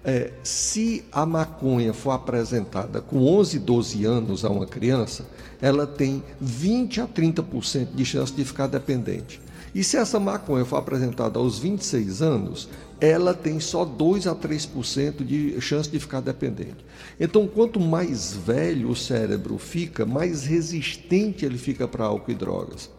É, 0.03 0.31
se 0.43 1.03
a 1.11 1.25
maconha 1.25 1.93
for 1.93 2.11
apresentada 2.11 3.01
com 3.01 3.25
11, 3.25 3.59
12 3.59 4.05
anos 4.05 4.43
a 4.43 4.49
uma 4.49 4.65
criança, 4.65 5.25
ela 5.61 5.85
tem 5.85 6.23
20 6.39 7.01
a 7.01 7.07
30% 7.07 7.93
de 7.93 8.05
chance 8.05 8.33
de 8.33 8.43
ficar 8.43 8.67
dependente. 8.67 9.41
E 9.73 9.83
se 9.83 9.97
essa 9.97 10.19
maconha 10.19 10.65
for 10.65 10.77
apresentada 10.77 11.37
aos 11.37 11.59
26 11.59 12.21
anos, 12.21 12.69
ela 13.01 13.33
tem 13.33 13.59
só 13.59 13.85
2 13.85 14.27
a 14.27 14.35
3% 14.35 15.23
de 15.23 15.59
chance 15.61 15.89
de 15.89 15.99
ficar 15.99 16.19
dependente. 16.19 16.85
Então, 17.19 17.47
quanto 17.47 17.79
mais 17.79 18.33
velho 18.33 18.89
o 18.89 18.95
cérebro 18.95 19.57
fica, 19.57 20.05
mais 20.05 20.43
resistente 20.43 21.45
ele 21.45 21.57
fica 21.57 21.87
para 21.87 22.05
álcool 22.05 22.31
e 22.31 22.35
drogas. 22.35 22.89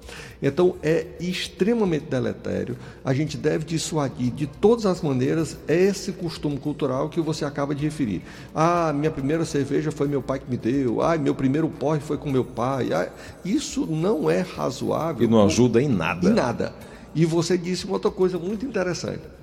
Então, 0.42 0.76
é 0.82 1.06
extremamente 1.20 2.06
deletério. 2.06 2.76
A 3.04 3.12
gente 3.12 3.36
deve 3.36 3.64
dissuadir 3.64 4.30
de 4.32 4.46
todas 4.46 4.86
as 4.86 5.02
maneiras 5.02 5.56
esse 5.68 6.12
costume 6.12 6.58
cultural 6.58 7.10
que 7.10 7.20
você 7.20 7.44
acaba 7.44 7.74
de 7.74 7.84
referir. 7.84 8.22
Ah, 8.54 8.92
minha 8.94 9.10
primeira 9.10 9.44
cerveja 9.44 9.90
foi 9.90 10.08
meu 10.08 10.22
pai 10.22 10.38
que 10.38 10.50
me 10.50 10.56
deu. 10.56 11.02
Ah, 11.02 11.16
meu 11.18 11.34
primeiro 11.34 11.68
porre 11.68 12.00
foi 12.00 12.16
com 12.16 12.30
meu 12.30 12.44
pai. 12.44 12.92
Ah, 12.92 13.08
isso 13.44 13.86
não 13.86 14.30
é 14.30 14.40
razoável. 14.40 15.26
E 15.26 15.30
não 15.30 15.44
ajuda 15.44 15.80
em 15.82 15.88
nada. 15.88 16.28
Em 16.28 16.32
nada. 16.32 16.74
E 17.14 17.26
você 17.26 17.58
disse 17.58 17.84
uma 17.84 17.94
outra 17.94 18.10
coisa 18.10 18.38
muito 18.38 18.64
interessante. 18.64 19.39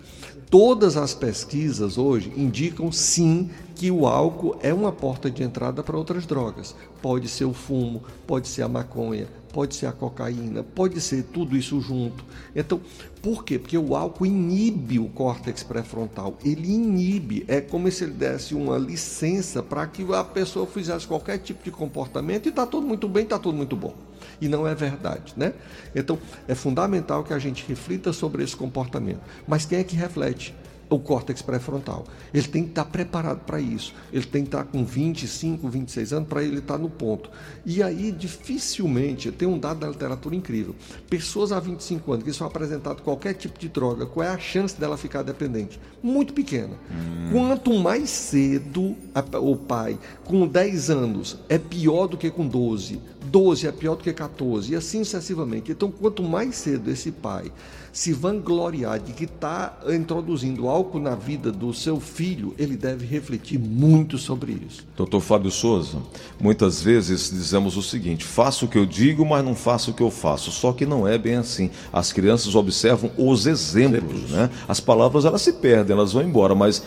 Todas 0.50 0.96
as 0.96 1.14
pesquisas 1.14 1.98
hoje 1.98 2.32
indicam 2.38 2.90
sim 2.90 3.50
que 3.76 3.92
o 3.92 4.08
álcool 4.08 4.58
é 4.62 4.74
uma 4.74 4.94
porta 4.94 5.30
de 5.30 5.44
entrada 5.44 5.84
para 5.84 5.98
outras 5.98 6.26
drogas. 6.26 6.74
Pode 7.02 7.28
ser 7.28 7.44
o 7.44 7.54
fumo, 7.54 8.02
pode 8.26 8.48
ser 8.48 8.62
a 8.62 8.68
maconha, 8.70 9.28
pode 9.52 9.76
ser 9.76 9.88
a 9.88 9.92
cocaína, 9.92 10.64
pode 10.64 11.02
ser 11.02 11.24
tudo 11.24 11.58
isso 11.58 11.82
junto. 11.82 12.24
Então, 12.56 12.80
por 13.22 13.44
quê? 13.44 13.60
Porque 13.60 13.78
o 13.78 13.94
álcool 13.94 14.26
inibe 14.26 15.00
o 15.00 15.10
córtex 15.10 15.64
pré-frontal. 15.64 16.38
Ele 16.46 16.72
inibe, 16.72 17.44
é 17.50 17.60
como 17.60 17.92
se 17.92 18.06
ele 18.06 18.14
desse 18.14 18.56
uma 18.56 18.78
licença 18.78 19.62
para 19.62 19.86
que 19.86 20.02
a 20.14 20.24
pessoa 20.24 20.66
fizesse 20.66 21.06
qualquer 21.06 21.40
tipo 21.40 21.62
de 21.62 21.72
comportamento 21.72 22.46
e 22.46 22.50
está 22.50 22.66
tudo 22.66 22.88
muito 22.88 23.10
bem, 23.10 23.24
está 23.24 23.38
tudo 23.38 23.58
muito 23.58 23.76
bom 23.76 24.07
e 24.40 24.48
não 24.48 24.68
é 24.68 24.76
verdade, 24.76 25.34
né? 25.36 25.54
Então, 25.96 26.20
é 26.48 26.56
fundamental 26.56 27.24
que 27.24 27.34
a 27.34 27.40
gente 27.40 27.66
reflita 27.68 28.14
sobre 28.14 28.44
esse 28.44 28.56
comportamento. 28.56 29.22
Mas 29.48 29.66
quem 29.66 29.80
é 29.80 29.84
que 29.84 29.96
reflete? 29.96 30.54
O 30.90 31.00
córtex 31.00 31.42
pré-frontal. 31.42 32.06
Ele 32.34 32.48
tem 32.48 32.64
que 32.64 32.70
estar 32.70 32.86
preparado 32.86 33.40
para 33.40 33.60
isso. 33.60 33.94
Ele 34.12 34.26
tem 34.26 34.44
que 34.44 34.48
estar 34.48 34.64
com 34.64 34.86
25, 34.86 35.68
26 35.68 36.14
anos 36.14 36.30
para 36.30 36.44
ele 36.44 36.60
estar 36.60 36.78
no 36.78 36.90
ponto. 36.90 37.30
E 37.66 37.84
aí, 37.84 38.12
dificilmente, 38.12 39.32
tem 39.32 39.48
um 39.48 39.60
dado 39.60 39.80
da 39.80 39.90
literatura 39.90 40.36
incrível. 40.36 40.76
Pessoas 41.10 41.52
a 41.52 41.60
25 41.60 42.14
anos 42.14 42.24
que 42.24 42.34
são 42.34 42.48
apresentadas 42.48 43.02
qualquer 43.02 43.34
tipo 43.34 43.60
de 43.60 43.68
droga, 43.68 44.06
qual 44.06 44.26
é 44.26 44.30
a 44.30 44.38
chance 44.38 44.80
dela 44.80 44.98
ficar 44.98 45.24
dependente? 45.24 45.80
Muito 46.02 46.34
pequena. 46.34 46.76
Hum. 46.92 47.30
Quanto 47.32 47.74
mais 47.74 48.10
cedo 48.10 48.96
a, 49.14 49.40
o 49.40 49.56
pai, 49.56 49.98
com 50.24 50.48
10 50.48 50.90
anos, 50.90 51.38
é 51.50 51.58
pior 51.58 52.08
do 52.08 52.18
que 52.18 52.32
com 52.32 52.48
12. 52.48 53.02
12 53.26 53.68
é 53.68 53.72
pior 53.72 53.96
do 53.96 54.04
que 54.04 54.14
14, 54.14 54.72
e 54.72 54.76
assim 54.76 55.04
sucessivamente. 55.04 55.72
Então, 55.72 55.92
quanto 55.92 56.24
mais 56.24 56.56
cedo 56.56 56.90
esse 56.90 57.12
pai 57.12 57.52
se 57.98 58.14
vangloriar 58.14 59.00
de 59.00 59.12
que 59.12 59.24
está 59.24 59.76
introduzindo 59.90 60.68
álcool 60.68 61.00
na 61.00 61.16
vida 61.16 61.52
do 61.52 61.74
seu 61.74 62.00
filho, 62.00 62.54
ele 62.56 62.78
deve 62.78 63.08
refletir 63.08 63.58
muito 63.58 64.20
sobre 64.20 64.52
isso. 64.52 64.86
Doutor 64.96 65.20
Fábio 65.20 65.50
Souza, 65.50 65.98
muitas 66.40 66.80
vezes 66.80 67.32
dizemos 67.32 67.76
o 67.76 67.82
seguinte: 67.82 68.24
faço 68.24 68.66
o 68.66 68.68
que 68.68 68.78
eu 68.78 68.86
digo, 68.86 69.26
mas 69.26 69.44
não 69.44 69.56
faço 69.56 69.90
o 69.90 69.94
que 69.96 70.04
eu 70.04 70.12
faço. 70.12 70.52
Só 70.52 70.74
que 70.74 70.86
não 70.86 71.08
é 71.08 71.18
bem 71.18 71.38
assim. 71.38 71.72
As 71.92 72.14
crianças 72.14 72.54
observam 72.54 73.10
os 73.18 73.48
exemplos, 73.48 74.04
exemplos. 74.04 74.30
né? 74.30 74.52
As 74.68 74.80
palavras 74.80 75.26
elas 75.26 75.42
se 75.42 75.54
perdem, 75.54 75.98
elas 75.98 76.14
vão 76.14 76.22
embora, 76.22 76.54
mas 76.54 76.84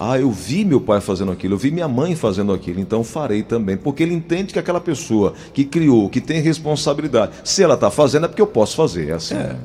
ah, 0.00 0.18
eu 0.18 0.30
vi 0.30 0.64
meu 0.64 0.80
pai 0.80 0.98
fazendo 1.02 1.30
aquilo, 1.30 1.52
eu 1.52 1.58
vi 1.58 1.70
minha 1.70 1.86
mãe 1.86 2.16
fazendo 2.16 2.54
aquilo, 2.54 2.80
então 2.80 3.04
farei 3.04 3.42
também. 3.42 3.76
Porque 3.76 4.02
ele 4.02 4.14
entende 4.14 4.54
que 4.54 4.58
aquela 4.58 4.80
pessoa 4.80 5.34
que 5.52 5.62
criou, 5.62 6.08
que 6.08 6.22
tem 6.22 6.40
responsabilidade, 6.40 7.32
se 7.44 7.62
ela 7.62 7.74
está 7.74 7.90
fazendo 7.90 8.24
é 8.24 8.28
porque 8.28 8.40
eu 8.40 8.46
posso 8.46 8.74
fazer. 8.74 9.10
É 9.10 9.12
assim. 9.12 9.34
É. 9.34 9.56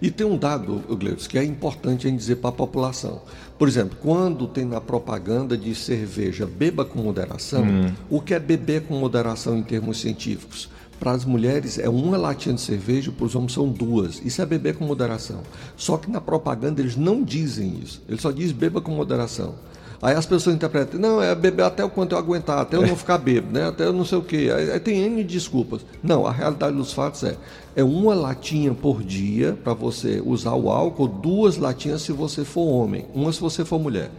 E 0.00 0.10
tem 0.10 0.26
um 0.26 0.36
dado, 0.36 0.82
Gleus, 0.96 1.26
que 1.26 1.38
é 1.38 1.44
importante 1.44 2.06
em 2.08 2.16
dizer 2.16 2.36
para 2.36 2.50
a 2.50 2.52
população. 2.52 3.22
Por 3.58 3.66
exemplo, 3.66 3.96
quando 4.02 4.46
tem 4.46 4.64
na 4.64 4.80
propaganda 4.80 5.56
de 5.56 5.74
cerveja 5.74 6.46
beba 6.46 6.84
com 6.84 6.98
moderação, 6.98 7.64
hum. 7.64 7.92
o 8.10 8.20
que 8.20 8.34
é 8.34 8.38
beber 8.38 8.82
com 8.82 8.94
moderação 8.94 9.56
em 9.56 9.62
termos 9.62 10.00
científicos? 10.00 10.68
Para 10.98 11.12
as 11.12 11.24
mulheres 11.24 11.78
é 11.78 11.88
uma 11.88 12.16
latinha 12.16 12.54
de 12.54 12.60
cerveja, 12.60 13.12
para 13.12 13.26
os 13.26 13.34
homens 13.34 13.52
são 13.52 13.68
duas. 13.68 14.20
Isso 14.24 14.40
é 14.40 14.46
beber 14.46 14.76
com 14.76 14.84
moderação. 14.84 15.40
Só 15.76 15.96
que 15.96 16.10
na 16.10 16.20
propaganda 16.20 16.80
eles 16.80 16.96
não 16.96 17.22
dizem 17.22 17.80
isso. 17.82 18.02
Eles 18.08 18.20
só 18.20 18.30
dizem 18.30 18.56
beba 18.56 18.80
com 18.80 18.92
moderação. 18.92 19.54
Aí 20.00 20.14
as 20.14 20.26
pessoas 20.26 20.54
interpretam, 20.54 21.00
não, 21.00 21.22
é 21.22 21.34
beber 21.34 21.64
até 21.64 21.84
o 21.84 21.88
quanto 21.88 22.12
eu 22.12 22.18
aguentar, 22.18 22.58
até 22.58 22.76
eu 22.76 22.86
não 22.86 22.96
ficar 22.96 23.18
bêbado, 23.18 23.52
né? 23.52 23.68
até 23.68 23.84
eu 23.84 23.92
não 23.92 24.04
sei 24.04 24.18
o 24.18 24.22
quê. 24.22 24.52
Aí, 24.54 24.70
aí 24.70 24.80
tem 24.80 24.98
N 24.98 25.24
desculpas. 25.24 25.84
Não, 26.02 26.26
a 26.26 26.32
realidade 26.32 26.76
dos 26.76 26.92
fatos 26.92 27.24
é, 27.24 27.36
é 27.76 27.84
uma 27.84 28.14
latinha 28.14 28.72
por 28.72 29.02
dia 29.02 29.56
para 29.62 29.74
você 29.74 30.22
usar 30.24 30.54
o 30.54 30.70
álcool, 30.70 31.06
duas 31.06 31.58
latinhas 31.58 32.00
se 32.00 32.10
você 32.10 32.42
for 32.42 32.62
homem, 32.62 33.04
uma 33.14 33.30
se 33.30 33.38
você 33.38 33.66
for 33.66 33.78
mulher. 33.78 34.10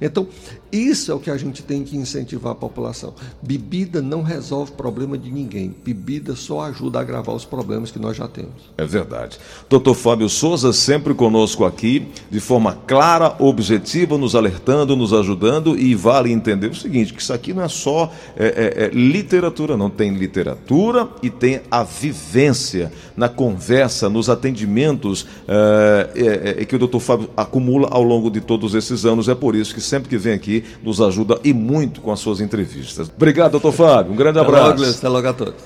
Então, 0.00 0.26
isso 0.70 1.10
é 1.10 1.14
o 1.14 1.18
que 1.18 1.30
a 1.30 1.36
gente 1.36 1.62
tem 1.62 1.82
que 1.82 1.96
incentivar 1.96 2.52
a 2.52 2.54
população. 2.54 3.14
Bebida 3.40 4.02
não 4.02 4.22
resolve 4.22 4.72
problema 4.72 5.16
de 5.16 5.30
ninguém. 5.30 5.74
Bebida 5.84 6.36
só 6.36 6.60
ajuda 6.62 6.98
a 6.98 7.02
agravar 7.02 7.34
os 7.34 7.44
problemas 7.44 7.90
que 7.90 7.98
nós 7.98 8.16
já 8.16 8.28
temos. 8.28 8.70
É 8.76 8.84
verdade. 8.84 9.38
Doutor 9.70 9.94
Fábio 9.94 10.28
Souza, 10.28 10.72
sempre 10.72 11.14
conosco 11.14 11.64
aqui, 11.64 12.08
de 12.30 12.40
forma 12.40 12.74
clara, 12.86 13.36
objetiva, 13.38 14.18
nos 14.18 14.34
alertando, 14.34 14.96
nos 14.96 15.12
ajudando 15.12 15.78
e 15.78 15.94
vale 15.94 16.30
entender 16.30 16.66
o 16.66 16.74
seguinte, 16.74 17.14
que 17.14 17.22
isso 17.22 17.32
aqui 17.32 17.54
não 17.54 17.62
é 17.62 17.68
só 17.68 18.12
é, 18.36 18.46
é, 18.46 18.84
é 18.84 18.90
literatura, 18.90 19.76
não. 19.76 19.88
Tem 19.88 20.12
literatura 20.12 21.08
e 21.22 21.30
tem 21.30 21.62
a 21.70 21.82
vivência 21.82 22.92
na 23.16 23.28
conversa, 23.28 24.08
nos 24.08 24.28
atendimentos 24.28 25.26
é, 25.46 26.10
é, 26.14 26.62
é, 26.62 26.64
que 26.64 26.74
o 26.74 26.78
doutor 26.78 27.00
Fábio 27.00 27.30
acumula 27.36 27.88
ao 27.90 28.02
longo 28.02 28.30
de 28.30 28.40
todos 28.40 28.74
esses 28.74 29.04
anos. 29.04 29.28
É 29.28 29.34
por 29.34 29.54
isso 29.54 29.74
que 29.74 29.80
sempre 29.80 30.08
que 30.08 30.16
vem 30.16 30.32
aqui 30.32 30.64
nos 30.82 31.00
ajuda 31.00 31.38
e 31.44 31.52
muito 31.52 32.00
com 32.00 32.12
as 32.12 32.20
suas 32.20 32.40
entrevistas. 32.40 33.10
Obrigado, 33.14 33.52
doutor 33.52 33.72
Fábio. 33.72 34.12
Um 34.12 34.16
grande 34.16 34.38
abraço. 34.38 34.72
Até 34.72 34.78
logo, 34.78 34.90
até 34.90 35.08
logo 35.08 35.28
a 35.28 35.32
todos. 35.32 35.62